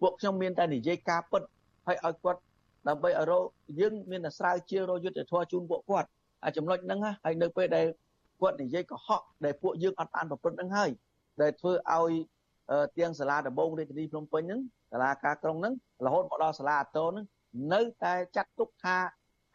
[0.00, 1.42] ពួកខ្ញុំមានតែនិយាយការពិត
[1.86, 2.40] ហើយឲ្យគាត់
[2.88, 3.44] ដើម្បីឲ្យរក
[3.80, 6.08] យើងមានតែស្រាវជ្រាវរយុទ្ធធម៌ជូនពួកគាត់
[6.44, 7.86] អាចំណុចហ្នឹងហើយនៅពេលដែល
[8.40, 10.90] គាត់និយាយកុហកដែលពួកយើងអត់បានប្រព្រឹត្តហ្នឹងហើយ
[11.42, 12.12] ដែលធ្វើឲ្យ
[12.98, 14.60] ទាំងសាលាដំបងរាជធានីភ្នំពេញហ្នឹង
[14.92, 15.74] សាលាការក្រុងហ្នឹង
[16.06, 17.24] រហូតមកដល់សាលាអាតូហ្នឹង
[17.72, 18.96] នៅតែចាត់ទុកថា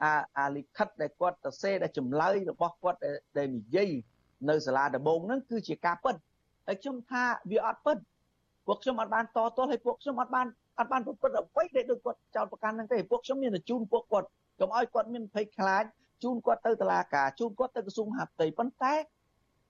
[0.03, 2.99] អាអាលិខិតដែលគាត់សរសេរដែលចម្លើយរបស់គាត់
[3.37, 3.91] ដែលនិយាយ
[4.49, 6.15] នៅសាលាដំបងហ្នឹងគឺជាការពិត
[6.67, 7.97] ហើយខ្ញុំថាវាអត់ពិត
[8.67, 10.47] ពួកខ្ញុំអត់បានតទល់ហើយពួកខ្ញុំអត់បាន
[10.79, 14.27] អត់បានប្រព្រឹត្តអ្វីដែលដូចគាត់ចោទប្រកាន់ហ្នឹងទេពួកខ្ញុំមានតែជូនពួកគាត់
[14.59, 15.83] កុំឲ្យគាត់មានភ័យខ្លាច
[16.23, 18.93] ជូនគាត់ទៅតុលាការជូនគាត់ទៅក្រសួងមហាផ្ទៃប៉ុន្តែ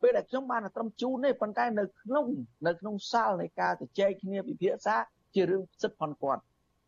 [0.02, 2.26] ពេលដែលខ្ញុំបានត្រឹមជូនទេប៉ុន្តែនៅក្នុង
[2.68, 4.96] នៅក្នុងសាលនៃការជជែកគ្នាពិភាក្សា
[5.36, 6.42] ជារឿងសិទ្ធិផងគាត់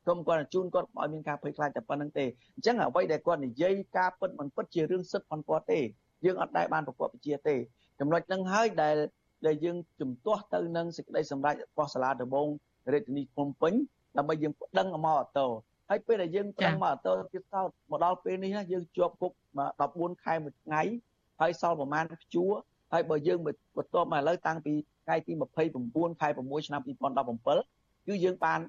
[0.04, 2.26] ខ្ញុំគាត់ជូនគាត់ឲ្យមានការភ័យខ្លាចតែប៉ុណ្្នឹងទេ
[2.56, 5.80] អញ្ចឹងអ្វីដែលគាត់និយាយការពិតមិនពិតជារឿងសិទ្ធិផងគាត់ទេ
[6.26, 7.56] យើងអត់ដែលបានប្រកបវិជាទេ
[8.00, 8.96] ចំណុចហ្នឹងហើយដែល
[9.46, 12.48] ដែលយើងជំទាស់ទៅនឹងសេចក្តីសម្រេចរបស់សាលាដំបង
[12.94, 13.74] រាជធានីភ្នំពេញ
[14.18, 15.48] ដើម្បីយើងប្តឹងមកអតោ
[15.90, 17.56] ហើយពេលដែលយើងប្តឹងមកអតោទៀតត
[17.92, 19.32] មកដល់ពេលនេះយើងជាប់គុក
[19.78, 20.82] 14ខែមួយថ្ងៃ
[21.42, 22.52] ហើយសល់ប្រហែលព្យួរ
[22.94, 24.74] ហើយបើយើងបន្ទាប់មកឥឡូវតាំងពី
[25.06, 25.34] ថ្ងៃទី
[25.78, 28.60] 29ខែ6ឆ្នាំ2017គឺយើងបាន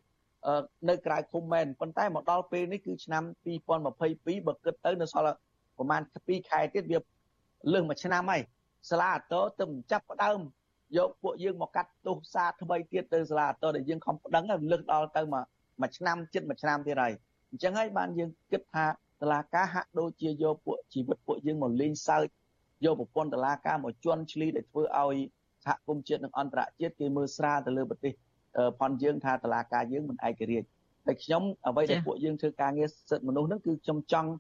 [0.89, 5.35] នៅក្រៅឃុំមែនប៉ុន្តែមកដល់ពេលនេះគឺឆ្នាំ2022បើគិតទៅនៅសល់
[5.77, 6.99] ប្រហែល2ខែទៀតវា
[7.73, 8.43] លើសមួយឆ្នាំហើយ
[8.91, 10.39] សាលាអតទៅចាប់ផ្ដើម
[10.97, 15.45] យកពួកយើងមកកាត់ទោសសារថ្មីទៀតទៅសាលាអតដែលយើងខំប្តឹងលើកដល់ទៅមក
[15.81, 17.13] មួយឆ្នាំជិតមួយឆ្នាំទៀតហើយ
[17.51, 22.27] អញ្ចឹងហើយបានយើងគិតថាតឡាការហាក់ដូចជាយកពួកជីវិតពួកយើងមកលេងសើច
[22.85, 25.17] យកប្រព័ន្ធតឡាការមកជន់ឈ្លីដែលធ្វើឲ្យ
[25.65, 28.13] សហគមន៍ជាតិនិងអន្តរជាតិគេមើលស្រាលទៅលើប្រទេស
[28.81, 30.67] ផនយើងថាតឡាការយើងមិនឯករាជ្យ
[31.07, 34.31] តែខ្ញុំអ្វីដែលពួកយើងធ្វើការងារសិទ្ធិមនុស្សហ្នឹងគឺខ្ញុំចង់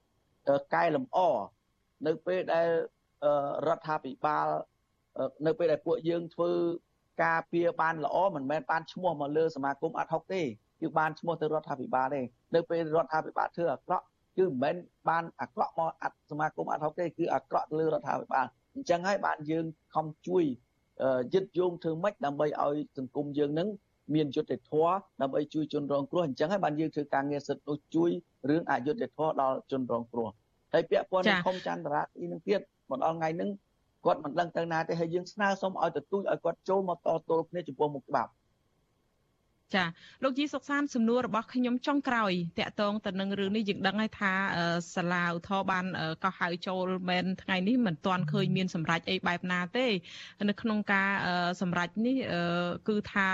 [0.75, 1.19] កែលម្អ
[2.07, 2.69] នៅពេលដែល
[3.67, 4.47] រដ្ឋាភិបាល
[5.47, 6.51] នៅពេលដែលពួកយើងធ្វើ
[7.25, 10.43] ការពៀបានល្អមិនមែនបានឈ្មោះមកលើសមាគមអាត់ហុកទេ
[10.81, 12.21] គឺបានឈ្មោះទៅរដ្ឋាភិបាលទេ
[12.55, 14.05] នៅពេលរដ្ឋាភិបាលធ្វើអាក្រក់
[14.39, 14.77] គឺមិនមែន
[15.09, 19.65] បានអាក្រក់មកអាត់សមាគមអាត់ហុកទេគឺអាក្រក់ទៅលើរដ្ឋាភិបាលអញ្ចឹងហើយបានយើង
[19.95, 20.45] ខំជួយ
[21.35, 23.69] យឹតយោងធ្វើម៉េចដើម្បីឲ្យសង្គមយើងនឹង
[24.15, 24.93] មានយុត្តិធម៌
[25.23, 28.11] ដើម្បីជួយជនរងគ្រោះអញ្ចឹងហើយបានយើងធ្វើការងារសិទ្ធិនោះជួយ
[28.51, 30.29] រឿងអយុត្តិធម៌ដល់ជនរងគ្រោះ
[30.73, 32.61] ហើយពាក់ព័ន្ធនឹងខំចន្ទរាទីនឹងទៀត
[32.91, 33.51] មកដល់ថ្ងៃហ្នឹង
[34.05, 38.31] គាត់មិនដឹងទៅណាទេហើយយើងស្នើសុំឲ្យទទូចឲ្យគាត់ចូលមកតទល់គ្នាចំពោះមុខច្បាប់
[39.75, 39.85] ចា
[40.23, 44.33] លោកជីសុកសានសំណួររបស់ខ្ញុំចុងក្រោយតកតងទៅនឹងរឿងនេះយើងដឹងហើយថា
[44.95, 45.85] សាលាឧទ្ធរបាន
[46.25, 49.87] កោះហៅចូលមែនថ្ងៃនេះមិនទាន់ឃើញមានសម្រេចអីបែបណាទេ
[50.49, 51.11] នៅក្នុងការ
[51.61, 52.17] សម្រេចនេះ
[52.89, 53.29] គឺថា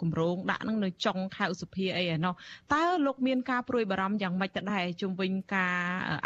[0.00, 2.34] គម្រោងដាក់នឹងនៅចុងខែឧសភាអីឯណោះ
[2.72, 5.76] តើលោកមានការព្រួយបារម្ភយ៉ាងម៉េចទៅដែរជុំវិញការ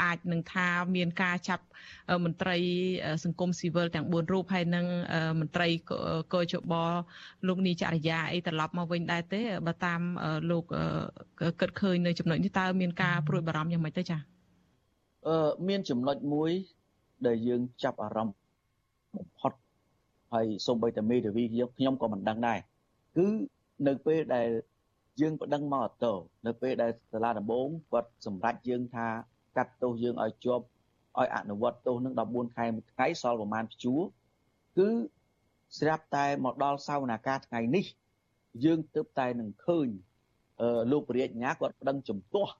[0.03, 0.67] អាចនឹងថា
[0.97, 1.65] មានការចាប់
[2.25, 2.59] មន្ត្រី
[3.25, 4.87] សង្គមស៊ីវិលទាំង4រូបហើយនិង
[5.41, 5.69] មន្ត្រី
[6.35, 6.73] កោជប
[7.47, 10.01] លោកនីចរិយាអីត្រឡប់មកវិញដែរទេបើតាម
[10.51, 10.65] លោក
[11.61, 14.21] គិតឃើញនៅចំណុចនេះតើមានការព្រួយបារម្ភយ៉ាងម៉េចទៅចា៎
[15.27, 16.51] អឺមានចំណុចមួយ
[17.27, 18.37] ដែលយើងចាប់អារម្មណ៍
[19.17, 19.53] បំផុត
[20.33, 21.45] ហើយសូម្បីតែមេធាវី
[21.77, 22.59] ខ្ញុំក៏មិនដឹងដែរ
[23.17, 23.27] គឺ
[23.87, 24.49] នៅពេលដែល
[25.21, 26.15] យើងប្តឹងមកអតោ
[26.47, 29.07] នៅពេលដែលសាលាដំបងគាត់សម្រេចយើងថា
[29.57, 30.65] កាត់ទោសយើងឲ្យជាប់
[31.21, 34.01] ឲ្យអនុវត្តទោសនឹង14ខែមួយថ្ងៃសល់ប្រហែលព្យួរ
[34.79, 34.89] គឺ
[35.79, 37.85] ស្រាប់តែមកដល់សវនាការថ្ងៃនេះ
[38.65, 39.89] យើងទើបតែនឹងឃើញ
[40.93, 42.53] លោកពរាជញ្ញាគាត់ប្តឹងជំទាស់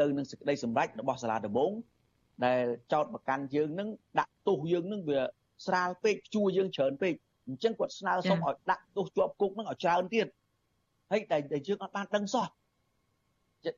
[0.00, 1.72] ទៅនឹងសេចក្តីសម្រេចរបស់សាលាដំបង
[2.44, 3.88] ដែលចោតប្រកាន់យើងនឹង
[4.18, 5.20] ដាក់ទោសយើងនឹងវា
[5.66, 7.14] ស្រាលពេកជួយើងច្រើនពេក
[7.46, 10.26] អញ្ចឹងគាត់ស្នើសុំឲ្យដាក់ទោសជាប់គុកនឹងឲ្យច្រើនទៀត
[11.10, 11.38] ហើយតែ
[11.68, 12.46] យើងអត់បានដឹងសោះ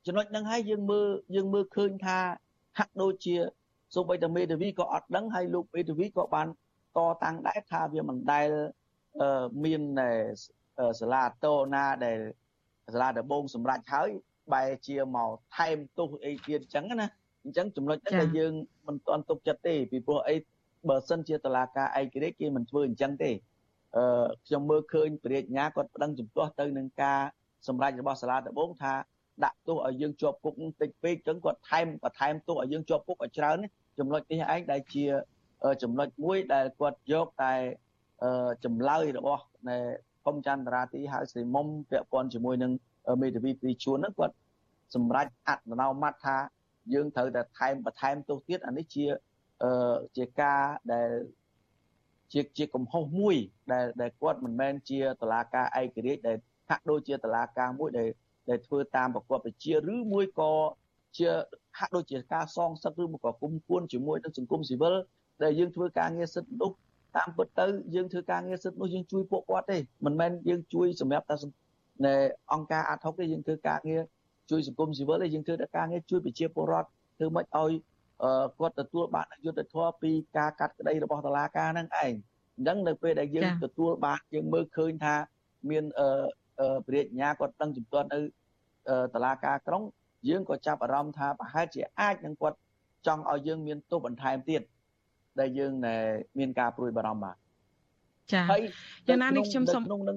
[0.06, 1.06] ចំណុចហ្នឹងហើយយើងមើល
[1.36, 2.18] យើងមើលឃើញថា
[2.78, 3.36] ហាក់ដូចជា
[3.94, 6.48] សូម្បីតែមេធាវីក៏អត់ដឹងហើយលោកមេធាវីក៏បាន
[6.96, 8.48] កតាំងដែរថាវាមិនដែល
[9.64, 9.82] មាន
[11.00, 12.18] សាលាតោណាដែល
[12.94, 14.10] សាលាដំបងសម្រាប់ហើយ
[14.52, 17.08] បែរជាមកថែមទោសអីទៀតអញ្ចឹងណា
[17.44, 18.52] អញ្ចឹងចំណុចហ្នឹងដែលយើង
[18.86, 20.36] មិនទាន់ទុកចិត្តទេពីព្រោះអី
[20.88, 23.30] បើសិនជាតឡាការឯករាជ្យគេមិនធ្វើអញ្ចឹងទេ
[23.96, 27.20] អឺខ្ញុំមើលឃើញព្រះរាជញាគាត់ប្តឹងជំទាស់ទៅនឹងការ
[27.68, 28.94] សម្រេចរបស់សាលាដំបងថា
[29.44, 33.56] ដាក់ទោសឲ្យយើងជាប់គុកតិចពេកអញ្ចឹងគាត់ថែមបន្ថែមទោសឲ្យយើងជាប់គុកឲ្យច្រើន
[33.98, 35.04] ចំណុចនេះឯងដែលជា
[35.82, 37.54] ចំណុចមួយដែលគាត់យកតែ
[38.64, 39.42] ចម្លើយរបស់
[40.26, 42.72] នៃកុំចន្ទរាទីហៅស្រីមុំពាក់ព័ន្ធជាមួយនឹង
[43.22, 44.34] មេធាវីព្រីជួនហ្នឹងគាត់
[44.94, 46.36] សម្រេចអត្តនោម័តថា
[46.94, 49.04] យើងត្រូវតែថែមបន្ថែមទោសទៀតអានេះជា
[49.62, 50.60] អឺជាការ
[50.92, 51.10] ដែល
[52.32, 53.36] ជាជាកំហុសមួយ
[53.72, 56.36] ដែលដែលគាត់មិនមែនជាតឡាការឯករាជ្យដែល
[56.70, 58.08] ហាក់ដូចជាតឡាការមួយដែល
[58.50, 60.52] ដែលធ្វើតាមប្រកបវិជាឬមួយក៏
[61.18, 61.28] ជា
[61.78, 64.94] ហាក់ដូចជាការសងសឹកឬមកក៏គុំគួនជាមួយនឹងសង្គមស៊ីវិល
[65.42, 66.76] ដែលយើងធ្វើការងារសិទ្ធិមនុស្ស
[67.16, 71.36] តាមពិតទៅយើងធ្វើការងារសិទ្ធិមនុស្សយើងជួយពួកគាត់ទេមិនមែនយើងជួយសម្រាប់តែ
[72.06, 72.14] នៃ
[72.52, 74.02] អង្គការអាត់ហុកទេយើងធ្វើការងារ
[74.50, 76.88] ជួយសង្គមស៊ីវិលទេយើងធ្វើតែការងារជួយប្រជាពលរដ្ឋ
[77.18, 77.72] ធ្វើម៉េចឲ្យ
[78.58, 85.14] គាត់ទទួលបានយុត្តិធម៌ពីការកាត់ក្តីរបស់តុលាការហ្នឹងឯងអញ្ចឹងនៅពេលដែលយើងទទួលបានយើងមើលឃើញថា
[85.70, 85.84] មាន
[86.86, 88.20] ព្រះរាជញ្ញាគាត់ដឹងចំទាត់នៅ
[89.14, 89.82] តុលាការក្រុង
[90.28, 92.58] យើងក៏ចាប់អារម្មណ៍ថាប្រហែលជាអាចនឹងគាត់
[93.06, 94.62] ចង់ឲ្យយើងមានទោសបន្ថែមទៀត
[95.40, 95.72] ដែលយើង
[96.38, 97.36] មានការព្រួយបារម្ភបាទ
[98.32, 98.58] ចា៎
[99.08, 100.16] យ៉ាងណានេះខ្ញុំសូមក្នុងនឹង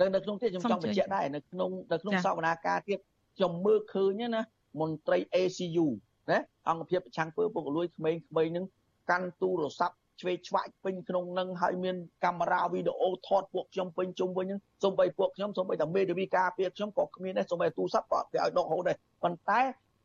[0.00, 2.98] នៅនៅក្នុងទៀតខ្ញុំចង់បញ្ជាក់ដែរនៅក្នុងនៅក្នុងសវនាការទៀត
[3.36, 4.42] ខ្ញុំមើលឃើញណា
[4.80, 5.86] មន្ត្រី ACU
[6.30, 8.64] ណាអង្គភាពប្រឆាំងពើពុករលួយក្មេងៗហ្នឹង
[9.10, 19.60] កាន់ទូរស័ព្ទឆ្វេងឆ្វាក់ពេញក្នុងនឹងហើយមានកាមេរ៉ាវីដេអូថតពួកខ្ញុំពេញជុំវិញហ្នឹងសូម្បីពួកខ្ញុំសូម្បីតែមេធាវីការពារខ្ញុំក៏គ្មានដែរសូម្បីទូរស័ព្ទក៏គេឲ្យដកហូតដែរប៉ុន្តែ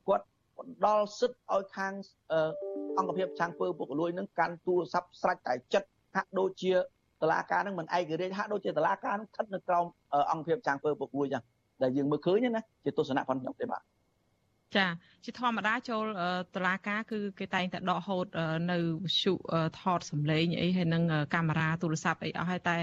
[0.07, 0.25] គាត់
[0.59, 1.93] ផ្ដល់សិទ្ធឲ្យខាង
[2.97, 6.73] អង្គភាពឆាំងពើពុករលួយនឹងកាន់ទូរស័ព្ទស្រេចតែចិត្តហាក់ដូចជា
[7.21, 9.85] តឡាការនឹងមិនឯករាជ្យហាក់ដូចជាតឡាការនឹងស្ថិតនៅក្រោម
[10.31, 11.43] អង្គភាពឆាំងពើពុករលួយចឹង
[11.81, 13.81] ដែលយើងមើលឃើញណាជាទស្សនៈផងខ្ញុំទេបាទ
[14.77, 14.87] ចា
[15.25, 16.03] ជាធម្មតាចូល
[16.55, 18.25] តឡាការគឺគេតែងតែដកហូត
[18.71, 19.33] នៅវិសុ
[19.79, 21.03] ថតសម្លេងអីហើយនឹង
[21.33, 22.77] កាមេរ៉ាទូរស័ព្ទអីអស់ហើយតែ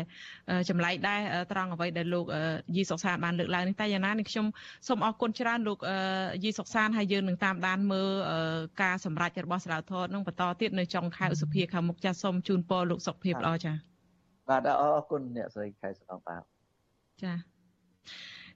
[0.68, 1.20] ចម្លែកដែរ
[1.52, 2.26] ត្រង់អ្វីដែលលោក
[2.76, 4.46] យីសុកសានបានលើកឡើងនេះតែយ៉ាងណានេះខ្ញុំ
[4.88, 5.78] សូមអរគុណច្រើនលោក
[6.44, 8.10] យីសុកសានហើយយើងនឹងតាមដានមើល
[8.82, 13.72] ការសម្រេចរបស់សាលាធរនឹងបន្តទៀតនៅចុងខែឧសភាខាងមុខចាសសូមជូនពរលោកសុខភាពល្អចា
[14.48, 16.42] បាទអរគុណអ្នកស្រីខែសំងបាទ
[17.22, 17.32] ចា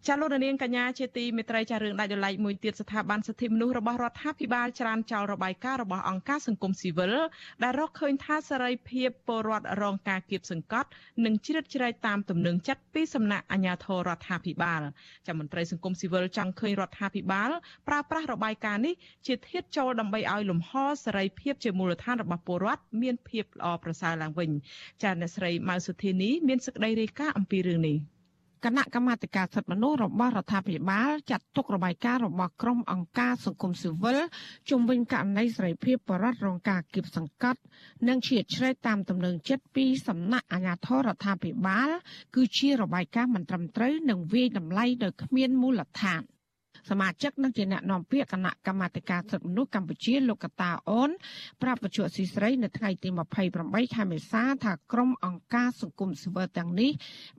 [0.05, 7.15] ចាលោកនាងកញ្ញាជាទីមេត្រីចារឿងដាច់ដライមួយទៀតស្ថាប័នសិទ្ធិមនុស្សរបស់រដ្ឋាភិបាលច្រានចោលរបាយការណ៍របស់អង្គការសង្គមស៊ីវិល
[7.63, 10.89] ដែលរកឃើញថាសេរីភាពពលរដ្ឋរងការគៀបសង្កត់
[11.25, 14.83] និងជ្រៀតជ្រែកតាមទំនឹងចិត្តពីសំណាក់អាជ្ញាធររដ្ឋាភិបាល
[15.27, 17.51] ចាមន្ត្រីសង្គមស៊ីវិលចង់ឃើញរដ្ឋាភិបាល
[17.89, 18.95] ប្រើប្រាស់របាយការណ៍នេះ
[19.27, 20.73] ជាធាតុចូលដើម្បីឲ្យលំហ
[21.05, 24.51] សេរីភាពជាមូលដ្ឋានរបស់ពលរដ្ឋមានភាពល្អប្រសើរឡើងវិញ
[25.03, 28.16] ចាអ្នកស្រីម៉ៅសុធានីមានសេចក្តីរាយការណ៍អំពីរឿងនេះ
[28.65, 34.19] គណៈកម្មាធិការសិទ្ធិមនុស្សរបស់រដ្ឋាភិបាលចាត់ទុករបាយការណ៍របស់ក្រុមអង្គការសង្គមស៊ីវិល
[34.71, 37.61] ជុំវិញករណីសេរីភាពបរិវត្តរងការគៀបសង្កត់
[38.09, 41.91] និងឈៀតឆ្រែកតាមទំនឹងចិត្តពីសំណាក់អាជ្ញាធររដ្ឋាភិបាល
[42.37, 46.23] គឺជារបាយការណ៍មិនត្រឹមត្រូវនិងវាយតម្លៃដោយគ្មានមូលដ្ឋាន។
[46.89, 51.11] សមាជិកនិងជាអ្នកនាំពាក្យគណៈកម្មាធិការសិទ្ធិមនុស្សកម្ពុជាលោកកតាអូន
[51.63, 53.09] ប្រាប់បច្ចុប្បន្នស៊ីស្រីនៅថ្ងៃទី
[53.53, 56.91] 28ខែមេសាថាក្រុមអង្គការសង្គមស៊ីវិលទាំងនេះ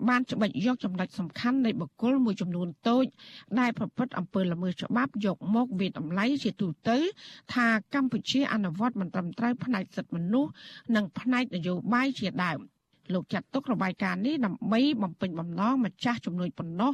[0.08, 3.06] បានច្បិចយកចំណុចសំខាន់នៃបុគ្គលមួយចំនួនតូច
[3.60, 6.98] ដែលប្រព្រឹត្តអំពើល្មើសច្បាប់យកមកវាតម្លៃជាទូទៅ
[7.54, 10.52] ថាកម្ពុជាអនុវត្តមិនត្រឹមត្រូវផ្នែកសិទ្ធិមនុស្ស
[10.96, 12.60] និងផ្នែកនយោបាយជាដើម។
[13.14, 16.92] លោកចាត់ទុករបាយការណ៍នេះដើម្បីបំពេញបំណងម្ចាស់ជំនួយប៉ុណ្ណោះ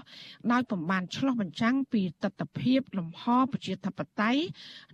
[0.51, 4.41] ដោយពំបានឆ្លោះបញ្ចាំងពីទស្សនវិជ្ជាលំហប្រជាធិបតេយ្យ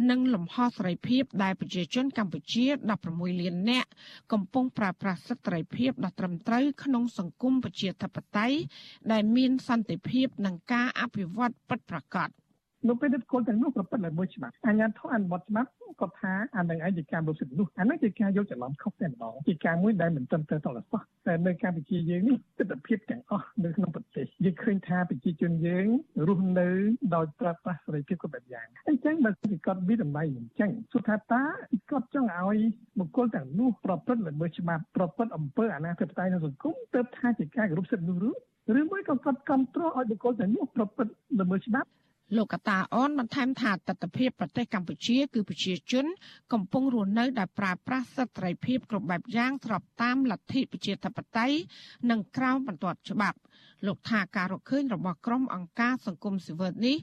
[0.09, 2.65] និងលំហសេរីភាពដែលប្រជាជនកម្ពុជា
[3.03, 3.89] 16លាននាក់
[4.31, 8.57] កំពុងប្រើប្រាស់សិទ្ធិសេរីភាពដ៏ត្រឹមត្រូវក្នុងសង្គមប្រជាធិបតេយ្យ
[9.11, 12.29] ដែលមានសន្តិភាពនិងការអភិវឌ្ឍពិតប្រាកដ
[12.87, 15.69] នៅពេលដែលគោលទាំងនោះប្រព្រឹត្តល្មើសច្បាប់អាជ្ញាធរអនុវត្តច្បាប់
[15.99, 25.85] គាត់ថាអានឹងឯងជាការបុសិទ្ធនោះអានឹងជាការយកច្រឡំខុសតែម្ដងជាការមួយដែលមិនត្រឹមត្រូវដល់សោះតែនៅកម្ពុជាយើងនេះទស្សនវិជ្ជាទាំងអស់នៅក្នុងប្រទេសយើងឃើញថាប្រជាជនយើង
[26.27, 26.69] រស់នៅ
[27.15, 31.41] ដោយប្រើប្រាស់សេរីភាពគ្រប់បែបយ៉ាងអញ្ចឹងបើគេគាត់វិតម្លៃអញ្ចឹងសុថាតា
[31.91, 32.59] គាត់ចង់ឲ្យ
[32.99, 38.31] បុគ្គលទាំងនោះប្រព្រឹត្តល្មើសច្បាប់ប្រព្រឹត្តអំពើអនាធិបតេយ្យនៅសង្គមទើបថាជាការគោរពសិទ្ធិនោះឬ
[38.79, 41.89] ឬមួយក៏គាត់គ្រប់គ្រងឲ្យបុគ្គលទាំងនោះប្រព្រឹត្តល្មើសច្បាប់
[42.35, 46.05] លោកកតាអនបន្ថែមថាទស្សនវិជ្ជាប្រទេសកម្ពុជាគឺប្រជាជន
[46.53, 51.57] កំពុងរស់នៅដោយប្រើប្រាស់សិទ្ធិសេរីភាពគ្រប់បែបយ៉ាងស្របតាមលទ្ធិប្រជាធិបតេយ្យ
[52.09, 53.37] និងក្រោមបន្ទាត់ច្បាប់
[53.85, 56.97] លោកថាការរកឃើញរបស់ក្រុមអង្គការសង្គមស៊ីវិលនេះ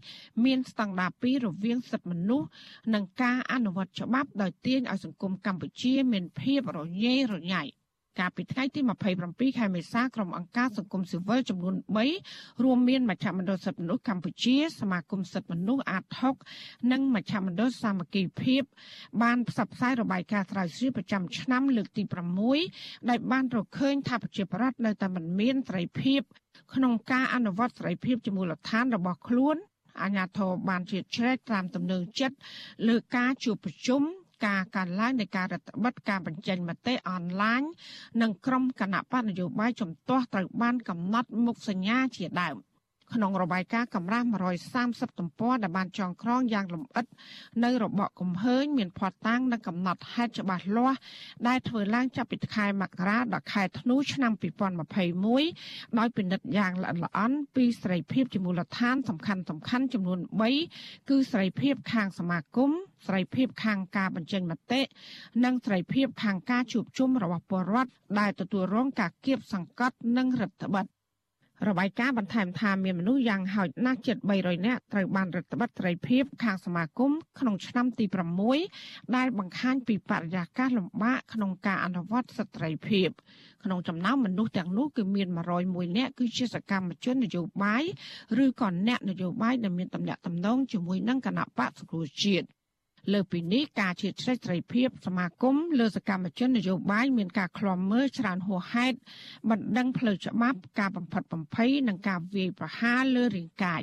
[0.45, 2.49] មានស្តង់ដារពីររវាងសិទ្ធិមនុស្ស
[2.95, 7.65] និងការអនុវត្តច្បាប់ដោយទាញឲ្យសង្គមកម្ពុជាមានភាពរញ៉េរញ៉ៃ។
[8.19, 8.81] កាលពីថ្ងៃទី
[9.19, 11.75] 27ខែមេសាក្រុមអង្គការសង្គមស៊ីវិលចំនួន
[12.19, 16.05] 3រួមមានមជ្ឈមណ្ឌលសិទ្ធិមនុស្សកម្ពុជា សមាគមសិទ្ធិមនុស្សអាត
[16.49, 18.63] 60និងមជ្ឈមណ្ឌលសាមគ្គីភាព
[19.23, 22.03] បានផ្សព្វផ្សាយរបាយការណ៍ស្រាវជ្រាវប្រចាំឆ្នាំលើកទី
[22.57, 26.21] 6ដែលបានរកឃើញថាប្រជាប្រដ្ឋនៅតែមិនមានសេរីភាព
[26.75, 29.57] ក្នុងការអនុវត្តសេរីភាពជាមូលដ្ឋានរបស់ខ្លួន
[30.03, 32.37] អាញាធរបានជាជ្រែកតាមទំនឹងចិត្ត
[32.89, 34.03] លើការជួបប្រជុំ
[34.45, 37.63] ការកើនឡើងនៃការរដ្ឋបិទការបញ្ចេញមតិអនឡាញ
[38.23, 42.57] និងក្រុមគណៈបកនយោបាយជំទាស់ត្រូវបានកំណត់មុខសញ្ញាជាដើម
[43.15, 44.27] ក្នុងរបាយការណ៍កម្រាស់
[44.73, 47.07] 130ទំព័រដែលបានចងក្រងយ៉ាងលម្អិត
[47.65, 50.99] នៅរបបកំហើញមានផាត់តាំងនិងកំណត់ហេតុច្បាស់លាស់
[51.49, 54.33] ដែលធ្វើឡើងចាប់ពីខែមករាដល់ខែធ្នូឆ្នាំ
[55.15, 60.21] 2021ដោយពិនិត្យយ៉ាងល្អិតល្អន់ពីសេរីភាពជាមូលដ្ឋានសំខាន់សំខាន់ចំនួន
[60.65, 62.71] 3គឺសេរីភាពខាងសមាគម
[63.07, 64.81] សេរីភាពខាងការបញ្ចេញមតិ
[65.45, 70.87] និងសេរីភាពខាងការជួបជុំរបស់ពលរដ្ឋដែលទទួលរងការគៀបសង្កត់និងរដ្ឋបិទ
[71.69, 78.05] របាយការណ៍បន្ថែមថាមានមនុស្សយ៉ាងហោចណាស់ជិត300នាក់ត្រូវបានរដ្ឋបិទសេរីភាពខាងសមាគមក្នុងឆ្នាំទី
[78.61, 83.09] 6ដែលបង្ហាញពីបរិយាកាសលំបាកក្នុងការអនុវត្តសិទ្ធិសេរីភាព
[83.65, 85.29] ក្នុងចំណោមមនុស្សទាំងនោះគឺមាន
[85.63, 87.85] 101នាក់គឺជាសកម្មជននយោបាយ
[88.45, 92.47] ឬក៏អ្នកនយោបាយដែលមានតំណែងតំណងជាមួយនឹងគណៈបកសង្គ្រោះជាតិ
[93.13, 98.97] លើពីនេះការជៀសជ្រែកសេរីភាពសមាគមលើសកម្មជននយោបាយមានការឃ្លាំមើលច្រើនហួសហេតុ
[99.51, 103.83] បណ្ដឹងផ្លូវច្បាប់ការបំផិតបំភ័យនិងការវាយប្រហារលើរាងកាយ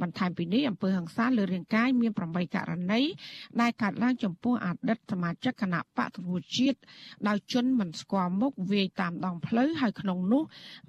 [0.00, 3.00] បន្ថែមពីនេះអំពើហិង្សាលើរាងកាយមាន8ករណី
[3.60, 6.78] ដែលកើតឡើងចំពោះអតីតសមាជិកគណៈបកប្រជាជាតិ
[7.28, 10.42] ដោយជនមិនស្គាល់មុខវាយតាមដងផ្លូវហើយក្នុងនោះ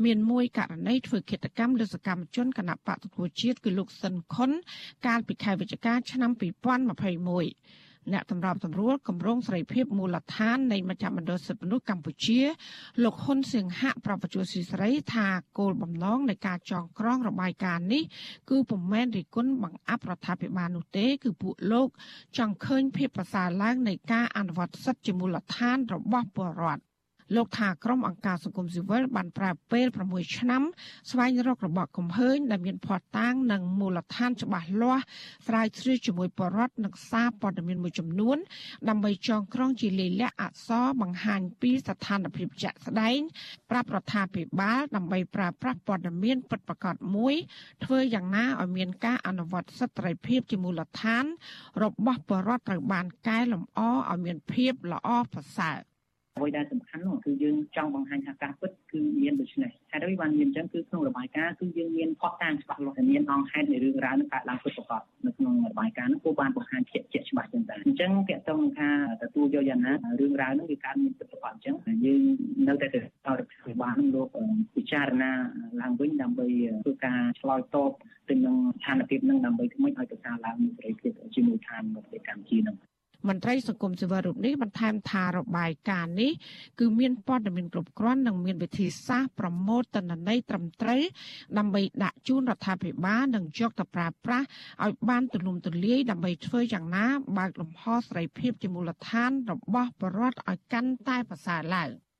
[0.05, 4.51] មានមួយករណីធ្វើឃាតកម្មលើសកម្មជនគណៈបកប្រជាជាតិគឺលោកស៊ិនខុន
[5.07, 12.41] កាលពីខែវិច្ឆិកាឆ្នាំ2021 អ្នកសម្របសម្រួលគម្រោងសេរីភាពមូលដ្ឋាននៃមជ្ឈមណ្ឌលសិទ្ធិមនុស្សកម្ពុជា
[13.03, 15.27] លោកហ៊ុនសៀងហៈប្រពន្ធស៊ីស្រីថា
[15.59, 18.03] គោលបំណងនៃការចងក្រងរបាយការណ៍នេះ
[18.49, 21.87] គឺពុំមែនរិះគន់បង្អាប់រដ្ឋាភិបាលនោះទេ គឺពួកលោក
[22.37, 26.92] ចង់ឃើញភាពប្រសើរឡើងនៃការអនុវត្តសិទ្ធិជាមូលដ្ឋានរបស់ពលរដ្ឋ
[27.35, 30.61] លោកថាក្រុមអង្គការសង្គមស៊ីវិលបានប្រើពេល6ឆ្នាំ
[31.11, 35.03] ស្វែងរករបបកំហើញដែលមានភ័ស្តុតាងនិងមូលដ្ឋានច្បាស់លាស់
[35.47, 38.37] ស្រាវជ្រាវជាមួយបរដ្ឋនិងសារព័ត៌មានមួយចំនួន
[38.89, 43.19] ដើម្បីចងក្រងជាលិលាក់អក្សរបង្ហាញពីស្ថានភាពជាក់ស្ដែង
[43.69, 47.33] ប្រាប់រដ្ឋាភិបាលដើម្បីប្រើប្រាស់ព័ត៌មានពិតប្រាកដមួយ
[47.83, 51.25] ធ្វើយ៉ាងណាឲ្យមានការអនុវត្តសិទ្ធិសេរីភាពជាមូលដ្ឋាន
[51.83, 53.79] របស់បរដ្ឋត្រូវបានកែលម្អ
[54.11, 55.92] ឲ្យមានភាពល្អប្រសើរ
[56.37, 68.89] អ្វីដែលសំខាន់នោះគឺយើងចង់បង្ហាញថាការពិតគឺមានដូច្នេះហេតុអ្វីបានមានអញ្ចឹងគឺក្នុងរបាយការណ៍គឺយើងមានផុសតាងច្បាស់លាស់ដែលមានអង្គហេតុនៃរឿងរ៉ាវនឹងកើតឡើងពិតប្រាកដនៅក្នុងរបាយការណ៍នោះគួរបានបង្ហាញជាក់ជាក់ច្បាស់ចឹងដែរអញ្ចឹងតកតងថា
[69.21, 71.75] ទទួលយកយ៉ាងណារឿងរ៉ាវនោះវាកើតមានពិតប្រាកដអញ្ចឹង
[72.05, 72.21] យើង
[72.67, 74.27] នៅតែទៅដល់រដ្ឋាភិបាលនឹងលោក
[74.75, 75.31] ពិចារណា
[75.81, 76.47] ឡើងវិញដើម្បី
[76.83, 77.91] ធ្វើការឆ្លើយតប
[78.29, 82.77] ទៅនឹងស្ថានភាពនឹងដើម្បីធ្វើម៉េចឲ្យប្រសើរឡើងសេរីភាពជាមួយឋានរបស់ប្រទេសកម្ពុជានឹង
[83.27, 86.31] មន្ត្រីសង្គមស៊ីវិលរូបនេះបន្ថែមថារបាយការណ៍នេះ
[86.79, 91.01] គឺមានព័ត៌មានគ្រប់គ្រាន់និងមានវិធីសាស្ត្រប្រមូលទិន្នន័យត្រឹមត្រូវ
[91.57, 94.45] ដើម្បីដាក់ជូនរដ្ឋាភិបាលនិងយកទៅប្រើប្រាស់
[94.83, 97.05] ឲ្យបានទូលំទូលាយដើម្បីធ្វើយ៉ាងណា
[97.37, 101.89] បើកលំហសេរីភាពជាមូលដ្ឋានរបស់ប្រជាពលរដ្ឋឲ្យកាន់តែប្រសើរឡើង។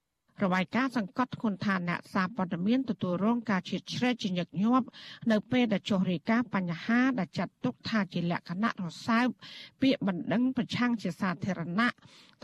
[0.44, 4.88] របាយការណ៍សង្កត់ធ្ងន់ថាអ្នកសារព័ត៌មានទទួលរងការឈៀតឆ្រែកជាញឹកញាប់
[5.32, 9.28] នៅពេលដែលចុះរាយការណ៍បញ្ហាដែលចាត់ទុកថាជាលក្ខណៈរសើប
[9.82, 11.89] ពាក្យបណ្ដឹងប្រឆាំងជាសាធារណៈ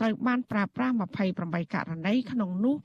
[0.00, 0.94] ត្រូវបានប្រើប្រាស់
[1.34, 2.76] 28ករណីក្នុងនោះ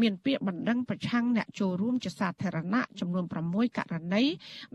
[0.00, 4.24] មានពាក្យបណ្ដឹងប្រឆាំងអ្នកចូលរួមជាសាធារណៈចំនួន6ករណី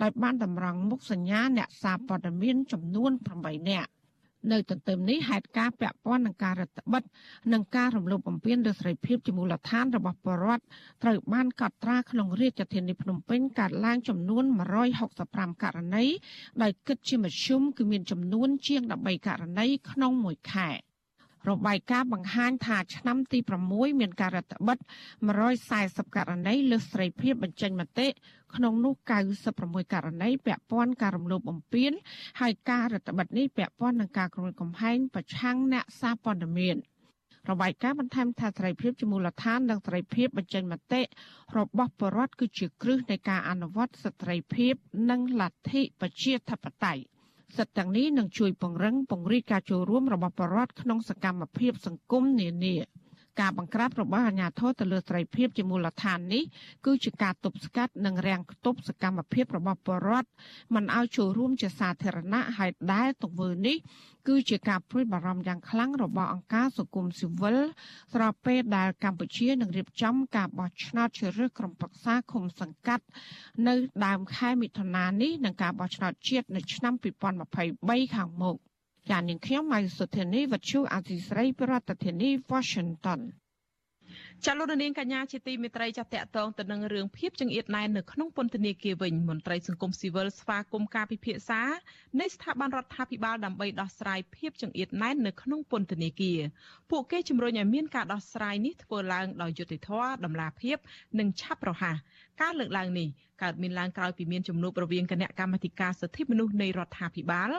[0.02, 3.90] ដោយបានតម្រង់មុខសញ្ញាអ្នកសារព័ត៌មានចំនួន8នាក់
[4.52, 7.04] នៅទន្ទឹមនេះហេតុការពាក់ព័ន្ធនឹងការរដ្ឋបិទ
[7.54, 10.64] និងការរំលោភបំពានលើសេរីភាពជាមូលដ្ឋានរបស់ប្រជាពលរដ្ឋ
[11.04, 14.44] ត្រូវបានកត់ត្រាក្នុងរាជធានីភ្នំពេញកើតឡើងចំនួន
[15.04, 16.06] 165ករណី
[16.62, 20.70] ដោយគិតជាមធ្យមគឺមានចំនួនជាង13ករណីក្នុងមួយខែ។
[21.48, 24.78] របាយការណ៍បង្ហាញថាឆ្នាំទី6មានការរដ្ឋបិទ
[25.48, 28.08] 140ករណីលើស្រីភាពបញ្ចេញមតិ
[28.56, 28.94] ក្នុងនោះ
[29.42, 31.92] 96ករណីពាក់ព័ន្ធការរំលោភបំពាន
[32.42, 36.78] ហើយការរដ្ឋបិទនេះពាក់ព័ន្ធនឹងការគំរាមកំហែងប្រឆាំងអ្នកសារព័ត៌មាន
[37.50, 41.02] របាយការណ៍បន្ថែមថាសេរីភាពជាមូលដ្ឋាននិងសេរីភាពបញ្ចេញមតិ
[41.58, 44.74] របស់ប្រជាពលរដ្ឋគឺជាគ្រឹះនៃការអនុវត្តសិទ្ធិសេរីភាព
[45.10, 47.02] និងលទ្ធិប្រជាធិបតេយ្យ
[47.58, 52.76] សិទ្ធិទាំងនេះនឹងជួយពង្រឹងពង្រីកការចូលរួមរបស់ប្រជាពលរដ្ឋក្នុងសកម្មភាពសង្គមនានា
[53.40, 56.44] ការបង្ក្រាបរបស់អាជ្ញាធរទៅលើសេរីភាពជាមូលដ្ឋាននេះ
[56.86, 60.30] គឺជាការទប់ស្កាត់និងរាំងខ្ទប់សកម្មភាពរបស់ប្រជាពលរដ្ឋ
[60.76, 63.78] មិនឲ្យចូលរួមជាសាធារណៈហើយដែលទង្វើនេះ
[64.28, 67.58] គឺជាការព្រួយបារម្ភយ៉ាងខ្លាំងរបស់អង្គការសង្គមស៊ីវិល
[68.14, 73.06] ស្របពេលដែលកម្ពុជានឹងរៀបចំការបោះឆ្នោតជ្រើសរើសក្រុមប្រឹក្សាឃុំសង្កាត់
[73.68, 73.76] នៅ
[74.06, 76.94] ដើមខែមិថុនានេះនិងការបោះឆ្នោតជាតិនៅឆ្នាំ
[77.54, 78.58] 2023ខាងមុខ
[79.10, 83.20] ចាននាងខ្ញុំម៉ៃសុធានីវັດឈូអាស៊ីស្រីប្រធានាធិបតី Washington
[84.46, 91.62] ចាលោកនាងកញ្ញាជាទីមេត្រីចាតកតងទៅនឹងរឿងភាពចង្អៀតណែននៅក្នុងពន្ធនាគារវិញមន្ត្រីសង្គមស៊ីវិលស្វាគមន៍ការពិភាក្សា
[92.20, 96.40] នៃស្ថាប័នរដ្ឋាភិបាលដើម្បីដោះស្រាយភាពចង្អៀតណែននៅក្នុងពន្ធនាគារ
[96.92, 100.78] ពួកគេជំរុញឲ្យមានការដោះស្រាយនេះធ្វើឡើងដោយយុត្តិធម៌តម្លាភាព
[101.20, 101.96] និងឆាប់រហ័ស
[102.42, 103.10] ការលើកឡើងនេះ
[103.44, 107.52] កើតមានឡើងក្រោយពីមានជំនួបរវាងគណៈកម្មាធិការសិទ្ធិមនុស្សនៃរដ្ឋាភិបាល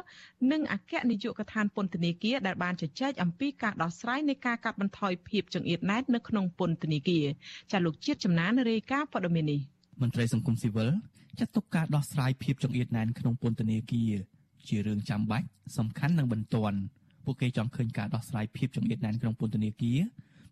[0.53, 7.25] និងអគ្គនាយកដ្ឋានពន្ធនាគារដែលបានជជែកអំពីការដោះស្រាយនៃការកាត់បន្ថយភាពចង្អៀតណែននៅក្នុងពន្ធនាគារ
[7.73, 9.61] ចាលោកជាតិចំណានរាយការណ៍ព័ត៌មាននេះ
[10.01, 10.91] មន្ត្រីសង្គមស៊ីវិល
[11.39, 14.13] ចាត់ទុកការដោះស្រាយភាពចង្អៀតណែនក្នុងពន្ធនាគារ
[14.69, 15.47] ជារឿងចាំបាច់
[15.79, 16.79] សំខាន់និងបន្ទាន់
[17.25, 20.01] ពួកគេចង់ឃើញការដោះស្រាយភាពចង្អៀតណែនក្នុងពន្ធនាគារ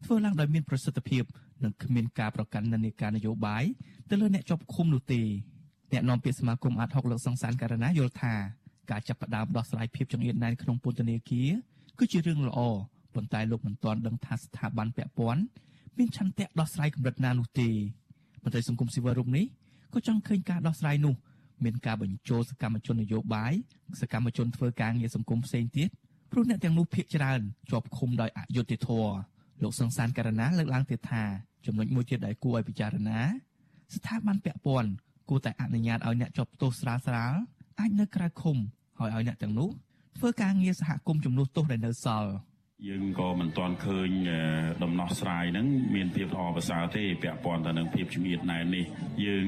[0.04, 1.22] ធ្វើឡើងដោយមានប្រសិទ្ធភាព
[1.64, 3.64] និងគ្មានការប្រកាន់និន្នាការនយោបាយ
[4.10, 5.20] ទៅលើអ្នកជាប់ឃុំនោះទេ
[5.92, 8.34] អ្នកនាំពាក្យសមាគមអាត់ហុកលោកសង្សានករណាយល់ថា
[8.90, 11.50] ការចាប់ផ្ដើមដោះស្រាយភាពចង្អៀតណែនក្នុងពន្ធនាគារ
[11.98, 12.60] គឺជារឿងល្អ
[13.14, 15.42] ប៉ុន្តែលោកមិនទាន់ដឹងថាស្ថាប័នពាក់ព័ន្ធ
[15.98, 17.68] មានឆន្ទៈដោះស្រាយកម្រិតណានោះទេ
[18.42, 19.46] មន្ត្រីសង្គមស៊ីវិលរូបនេះ
[19.94, 21.14] ក៏ចង់ឃើញការដោះស្រាយនោះ
[21.64, 23.52] មានការបញ្ចូលសកម្មជននយោបាយ
[24.00, 25.88] សកម្មជនធ្វើការងារសង្គមផ្សេងទៀត
[26.30, 27.40] ព្រោះអ្នកទាំងនោះភ័យច្រើន
[27.70, 29.12] ជាប់ឃុំដោយអយុត្តិធម៌
[29.62, 31.22] លោកសង្សានករណាលើកឡើងទៀតថា
[31.66, 33.20] ចំណុចមួយទៀតដែលគួរឲ្យពិចារណា
[33.94, 34.90] ស្ថាប័នពាក់ព័ន្ធ
[35.28, 37.34] គួរតែអនុញ្ញាតឲ្យអ្នកជាប់ទោសស្រាលស្រាល
[37.80, 38.56] អាចនៅក្រៅឃុំ
[38.98, 39.70] ហើយឲ្យអ្នកទាំងនោះ
[40.18, 42.32] ធ្វើការងារសហគមន៍ជំនួសទោសដែលនៅសល់
[42.86, 44.10] យើងក៏មិនទាន់ឃើញ
[44.82, 48.84] ដំណោះស្រាយហ្នឹងមានភាពល្អប្រសើរទេពាក់ព័ន្ធទៅនឹងភាពជំនឿណែននេះ
[49.24, 49.46] យើង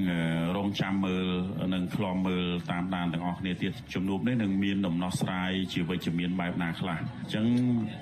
[0.56, 1.26] រងចាំមើល
[1.74, 7.46] និងខ្លំមើលតាមដានទាំងអស់គ្នាទៀតជំនួបនេះនឹងមានដំណោះស្រាយជាវិជ្ជមានបែបណាខ្លះអញ្ចឹង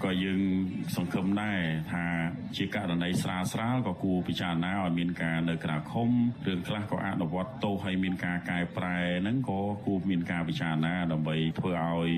[0.04, 0.40] ក៏យើង
[0.96, 1.60] សង្ឃឹមដែរ
[1.92, 2.04] ថា
[2.56, 6.10] ជាករណីស្រាលស្រាលក៏គួរពិចារណាឲ្យមានការនៅក្រៅឃុំ
[6.46, 12.10] រឿងខ្លះក៏អនុវត្តទោសឲ្យមានការកែប្រែហ្នឹងក៏គួរមានការពិចារណាដើម្បីធ្វើឲ្យ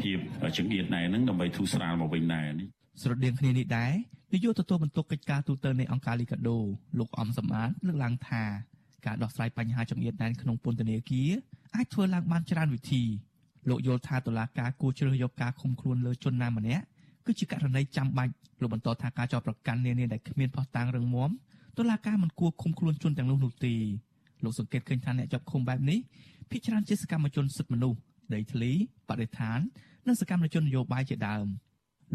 [0.00, 0.18] ភាព
[0.58, 2.68] ចង្អៀតណែនហ្នឹងដើម្បីធូរស្រាលលមកវិញដែរនេះ
[3.02, 3.92] ស្រដៀងគ្នានេះដែរ
[4.32, 6.58] នាយកទទួលបន្ទុកកិច្ចការទូតនៃអង្គការលីកាដូ
[6.98, 8.42] លោកអំសម្បត្តិលើកឡើងថា
[9.06, 11.30] ការដោះស្រាយបញ្ហាចំនួនដែនក្នុងពន្ធនាគារ
[11.76, 13.02] អាចធ្វើឡើងបានច្រើនវិធី
[13.68, 16.84] លោកយល់ថាតុលាការគួរជ្រើសយកការឃុំខ្លួនលើជនណាម្នាក់
[17.26, 21.30] គឺជាករណីចាំបាច់លោកបន្តថាការចោទប្រកាន់នានាដែលគ្មានភស្តុតាងរឹងមាំ
[21.78, 23.74] តុលាការមិនគួរឃុំខ្លួនជនទាំងនោះនោះទេ
[24.44, 25.98] លោកសង្កេតឃើញថាអ្នកចាប់ឃុំបែបនេះ
[26.50, 27.98] ភាគច្រើនជាសកម្មជនសិទ្ធិមនុស្ស
[28.34, 28.70] ដីធ្លី
[29.08, 29.58] បរិស្ថាន
[30.06, 31.46] និងសកម្មជននយោបាយជាដើម។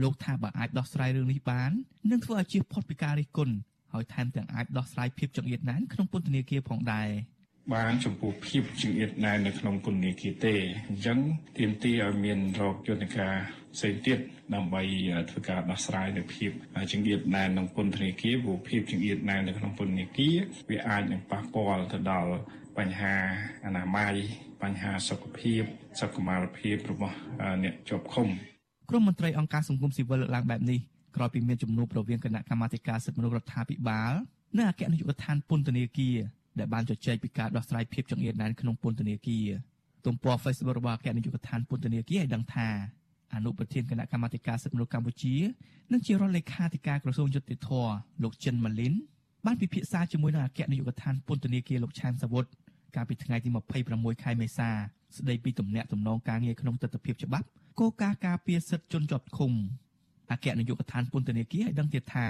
[0.03, 1.71] លោកថាបើអាចដោះស្រាយរឿងនេះបាន
[2.11, 3.55] នឹងធ្វើឲ្យជៀសផុតពីការរិះគន់
[3.93, 7.09] ហើយថែមទាំងអាចដោះស្រាយភាពចង្អៀតណែនក្នុងពន្ធនាគារផងដែរ
[7.73, 10.55] បានចំពោះភាពចង្អៀតណែននៅក្នុងពន្ធនាគារទេ
[10.89, 11.17] អញ្ចឹង
[11.57, 13.33] ទាមទារឲ្យមានរកយន្តការ
[13.75, 14.19] ផ្សេងទៀត
[14.55, 14.81] ដើម្បី
[15.29, 16.51] ធ្វើការដោះស្រាយនៅភាព
[16.91, 20.35] ចង្អៀតណែនក្នុងពន្ធនាគារព្រោះភាពចង្អៀតណែននៅក្នុងពន្ធនាគារ
[20.69, 22.31] វាអាចនឹងប៉ះពាល់ទៅដល់
[22.77, 23.15] បញ្ហា
[23.65, 24.15] អនាម័យ
[24.63, 25.61] បញ្ហាសុខភាព
[25.99, 27.17] សុខុមាលភាពរបស់
[27.63, 28.27] អ្នកជាប់ឃុំ
[28.89, 30.79] ក្រុមមន្ត្រីអង្គការសង្គមស៊ីវិលលើកឡើងបែបនេះ
[31.15, 34.13] ក្រោយពីមានជំនួបរវាងគណៈកម្មាធិការសិទ្ធិមនុស្សរដ្ឋាភិបាល
[34.57, 36.17] និងអគ្គនាយកដ្ឋានពន្ធនាគារ
[36.59, 39.47] ដែលបានជជែកពីការដោះស្រាយភាពចង្អៀតណែនក្នុងពន្ធនាគារ
[40.05, 42.67] ទំព័រ Facebook របស់អគ្គនាយកដ្ឋានពន្ធនាគារឲ្យដឹងថា
[43.33, 45.35] អនុប្រធានគណៈកម្មាធិការសិទ្ធិមនុស្សកម្ពុជា
[45.91, 47.69] និងជារដ្ឋលេខាធិការក្រសួងយុតិធធ
[48.23, 48.93] លោកចិនម៉ាលីន
[49.45, 52.45] បានពិភាក្សាជាមួយនឹងអគ្គនាយកដ្ឋានពន្ធនាគារលោកឆានសាវុត
[52.95, 53.49] កាលពីថ្ងៃទី
[53.85, 54.69] 26ខែមេសា
[55.17, 57.47] ស្ដីពីទំនាក់ទំនងការងារក្នុងទស្សនវិជ្ជាច្បាប់
[57.79, 59.51] គោលការណ៍ការពារសិទ្ធិជនជាប់ឃុំ
[60.31, 62.27] អគ្គនាយកដ្ឋានពន្ធនាគារឲ្យដឹងទៀតថា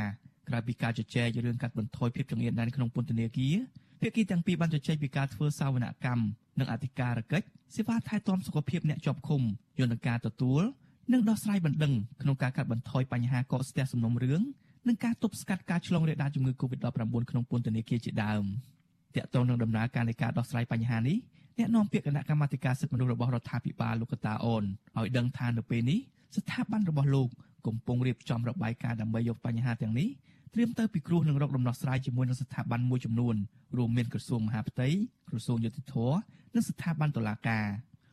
[0.47, 3.55] ក្រៅពីការជជែករឿងកាត់បន្ថយភាពចង្អៀតណែនក្នុងពន្ធនាគារ
[4.01, 6.23] ភាគីទាំងពីរបានជជែកពីការធ្វើសាវនកម្ម
[6.59, 9.41] និងអធិការកិច្ចសេវាថែទាំសុខភាពអ្នកជាប់ឃុំ
[9.79, 10.61] យន្តការទទួល
[11.13, 14.41] និងដោះស្រាយបណ្ដឹងក្នុងការកាត់បន្ថយបញ្ហាកកស្ទះសំណុំរឿង
[14.87, 18.43] និងការទប់ស្កាត់ការឆ្លងរាលដាលជំងឺ Covid-19 ក្នុងពន្ធនាគារជាដើម
[19.15, 21.17] តាក់ទងនឹងដំណើរការនៃការដោះស្រាយបញ្ហានេះ
[21.59, 24.63] អ្នកនាំពាក្យគណៈកម្មាធិការសិទ្ធិមនុស្សរបស់រដ្ឋាភិបាលលោកកតាអូន
[24.97, 25.99] ឲ្យដឹងថានៅពេលនេះ
[26.35, 27.29] ស្ថាប័នរបស់លោក
[27.67, 30.09] កំពុងរៀបចំរបាយការណ៍ដើម្បីយកបញ្ហាទាំងនេះ
[30.53, 33.35] ត្រៀមទៅពិគ្រោះនឹងរកដំណោះស្រាយជាមួយនឹងស្ថាប័នមួយចំនួន
[33.77, 34.87] រួមមានក្រសួងមហាផ្ទៃ
[35.29, 35.95] ក្រសួងយុតិធធ
[36.55, 37.65] និងស្ថាប័នតុលាការ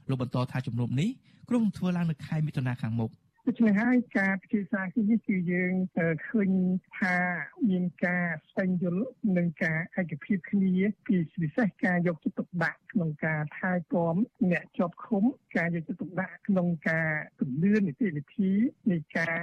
[0.09, 1.09] លោកបន្តថាជំនុំនេះ
[1.49, 3.11] ក្រុងធ្វើឡើងនៅខែមិថុនាខាងមុខ
[3.49, 6.51] ដូច្នេះហើយការពិភាក្សាគ្នានេះគឺយើងឃើញ
[6.99, 7.17] ថា
[7.71, 9.05] មានការស្វែងយល់
[9.37, 10.73] និងការឯកភាពគ្នា
[11.07, 14.15] ពីពិសេសការយកចិត្តទុកដាក់ក្នុងការថែទាំ
[14.51, 15.25] អ្នកជាប់ឃុំ
[15.57, 18.53] ការយកចិត្តទុកដាក់ក្នុងការពន្លឿននីតិវិធី
[18.91, 19.39] នៃការ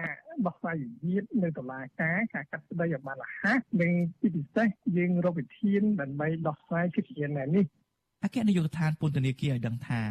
[0.46, 7.26] ដោះស្រាយវិវាទនៅតុលាការការកាត់ក្តីឲ្យបានរហ័សនិងពីពិសេសយើងរកវិធានដើម្បីដោះស្រាយភាពជា
[7.56, 7.66] នេះ
[8.24, 10.02] អគ្គនាយកដ្ឋានពន្ធនាគារឲ្យដឹងថា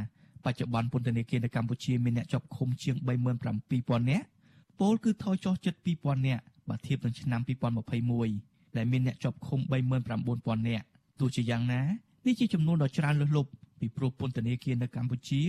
[0.45, 2.97] បច្ចុប្បន្នពន្ធនាគារនៅកម្ពុជាមានអ្នកជាប់ឃុំជាង
[3.59, 4.26] 37000នាក់
[4.80, 7.40] ពលគឺថយចុះជិត2000នាក់បើធៀបនឹងឆ្នាំ
[8.09, 9.61] 2021ដែលមានអ្នកជាប់ឃុំ
[10.14, 10.86] 39000នាក់
[11.20, 11.82] ទោះជាយ៉ាងណា
[12.26, 15.43] នេះជាចំនួនដ៏ច្រើនលើសលប់ពីព្រោះពន្ធនាគារនៅកម្ពុជា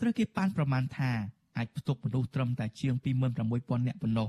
[0.00, 1.10] ត្រូវគេប៉ាន់ប្រមាណថា
[1.56, 4.28] អាចផ្ទុកមនុស្សត្រឹមតែជាង26000នាក់ប៉ុណ្ណោះ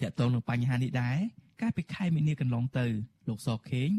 [0.00, 1.18] តកតងនឹងបញ្ហានេះដែរ
[1.60, 2.86] កាលពីខែមីនាកន្លងទៅ
[3.28, 3.90] លោកសខេង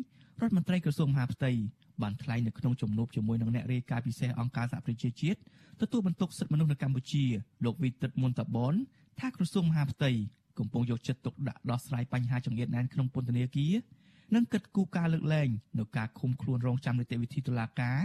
[0.42, 1.52] រដ្ឋមន្ត្រីក្រសួងមហាផ្ទៃ
[2.04, 5.40] បានថ្លែងនៅក្នុងជំនួបជាមួយនឹងអ្នករាយការណ៍ពិសេសអង្គការសហប្រជាជាតិ
[5.82, 7.24] ទទួលបន្ទុកសិទ្ធិមនុស្សនៅកម្ពុជា
[7.66, 8.74] លោកវីតិតមុនតាបន
[9.20, 10.12] ថាក្រសួងមហាផ្ទៃ
[10.60, 13.74] កំពុងយកចិត្តទុកដាក់ដោះស្រាយបញ្ហាចង្អៀតណែនក្នុងពន្ធនាគារ
[14.36, 18.00] និងកិត្តគូការលើកលែងនៅការឃុំខ្លួនរងចាំនីតិវិធីតុលាការ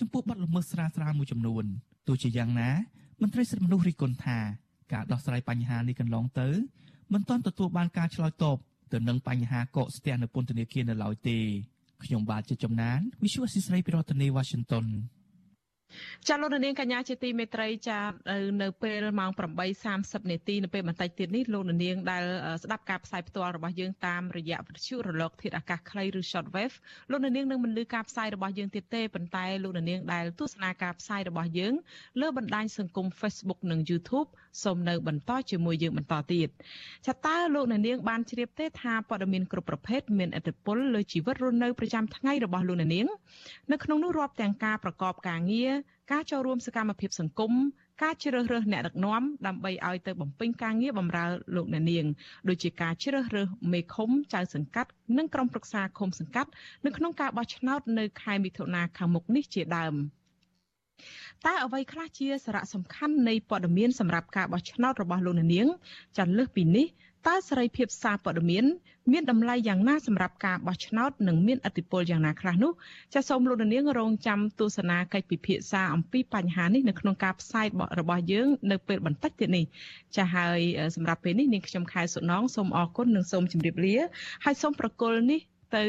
[0.00, 1.64] ចំពោះបទល្មើសស្រាលស្រាលមួយចំនួន
[2.08, 2.70] ទោះជាយ៉ាងណា
[3.22, 4.38] មន្ត្រីសិទ្ធិមនុស្សរិះគន់ថា
[4.92, 6.48] ការដោះស្រាយបញ្ហានេះកន្លងទៅ
[7.12, 8.58] មិនទាន់ទទួលបានការឆ្លើយតប
[8.92, 11.38] ទៅនឹងបញ្ហាកកស្ទះនៅពន្ធនាគារនៅឡើយទេ
[12.04, 14.86] ខ្ញុំបាទជាចំណាន Visual ស៊ីស្រីពីរដ្ឋធានី Washington
[16.28, 17.98] ចាលោកនាងកញ្ញាជាទីមេត្រីចា
[18.62, 19.30] នៅពេលម៉ោង
[19.80, 22.24] 8:30នាទីនៅពេលបន្តិចទៀតនេះលោកនាងដែល
[22.62, 26.74] ស្ដាប់ការផ្សាយផ្ទាល់របស់យើងតាមរយៈវិទ្យុរលកធាតុអាកាសខ្លីឬ Shortwave
[27.10, 31.74] លោកនាងនឹងមិនលឺការផ្សាយរបស់យើងទៀតទេប៉ុន្តែលោកនាងដែលទស្សនាការផ្សាយរបស់យើង
[32.20, 34.28] លើបណ្ដាញសង្គម Facebook និង YouTube
[34.62, 36.48] សូមនៅបន្តជាមួយយើងបន្តទៀត
[37.06, 42.90] ចាតើលោកនាងបានជ្រាបទេថាព័ត៌មានគ្រប់ប្រភេទមានឥទ្ធិពលលើជីវិតរស់នៅប្រចាំថ្ងៃរបស់លោកនាង
[43.72, 45.72] នៅក្នុងនោះរាប់ទាំងការប្រកបការងារ
[46.12, 47.52] ការចូលរួមសកម្មភាពសង្គម
[48.02, 51.24] ការជ្រើសរើសអ្នកដឹកនាំដើម្បីឲ្យទៅបំពេញការងារបម្រើ
[51.54, 52.06] លោកអ្នកនាង
[52.48, 56.50] ដូចជាការជ្រើសរើសមេឃុំចៅសង្កាត់និងក្រុមប្រឹក្សាឃុំសង្កាត់
[56.84, 59.94] នៅក្នុងការបោះឆ្នោតនៅខែមិថុនាខាងមុខនេះជាដើម
[61.46, 65.68] តើអ្វីខ្លះជាសារៈសំខាន់នៃព័ត៌មានសម្រាប់ការបោះឆ្នោតរបស់លោកអ្នកនាង
[66.18, 66.86] ចាលើសពីនេះ
[67.26, 68.64] តើសេរីភាពសារព័ត៌មាន
[69.12, 72.72] មានតម្លៃយ៉ាងណាសម្រាប់ការបោះឆ្នោតនិងមានឥទ្ធិពលយ៉ាងណាខ្លះនោះ
[73.14, 77.66] ចាសសូមលោកនាងរងចាំទស្សនាកិច្ចពិភាក្សាអំពីបញ្ហានេះនៅក្នុងការផ្សាយ
[77.98, 79.64] របស់យើងនៅពេលបន្តិចទៀតនេះ
[80.16, 80.60] ចាសហើយ
[80.96, 83.96] សម្រាប់ពេលនេះនាងខ្ញុំខែសុណងសូមអរគុណនិងសូមជម្រាបលា
[84.44, 85.40] ហើយសូមប្រកល់នេះ
[85.76, 85.82] ទៅ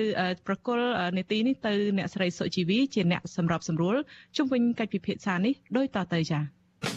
[0.48, 3.96] ប្រកល់នេតិនេះទៅអ្នកស្រីសុជីវីជាអ្នកសម្របសម្រួល
[4.38, 6.96] ជុំវិញកិច្ចពិភាក្សានេះដោយតទៅចា៎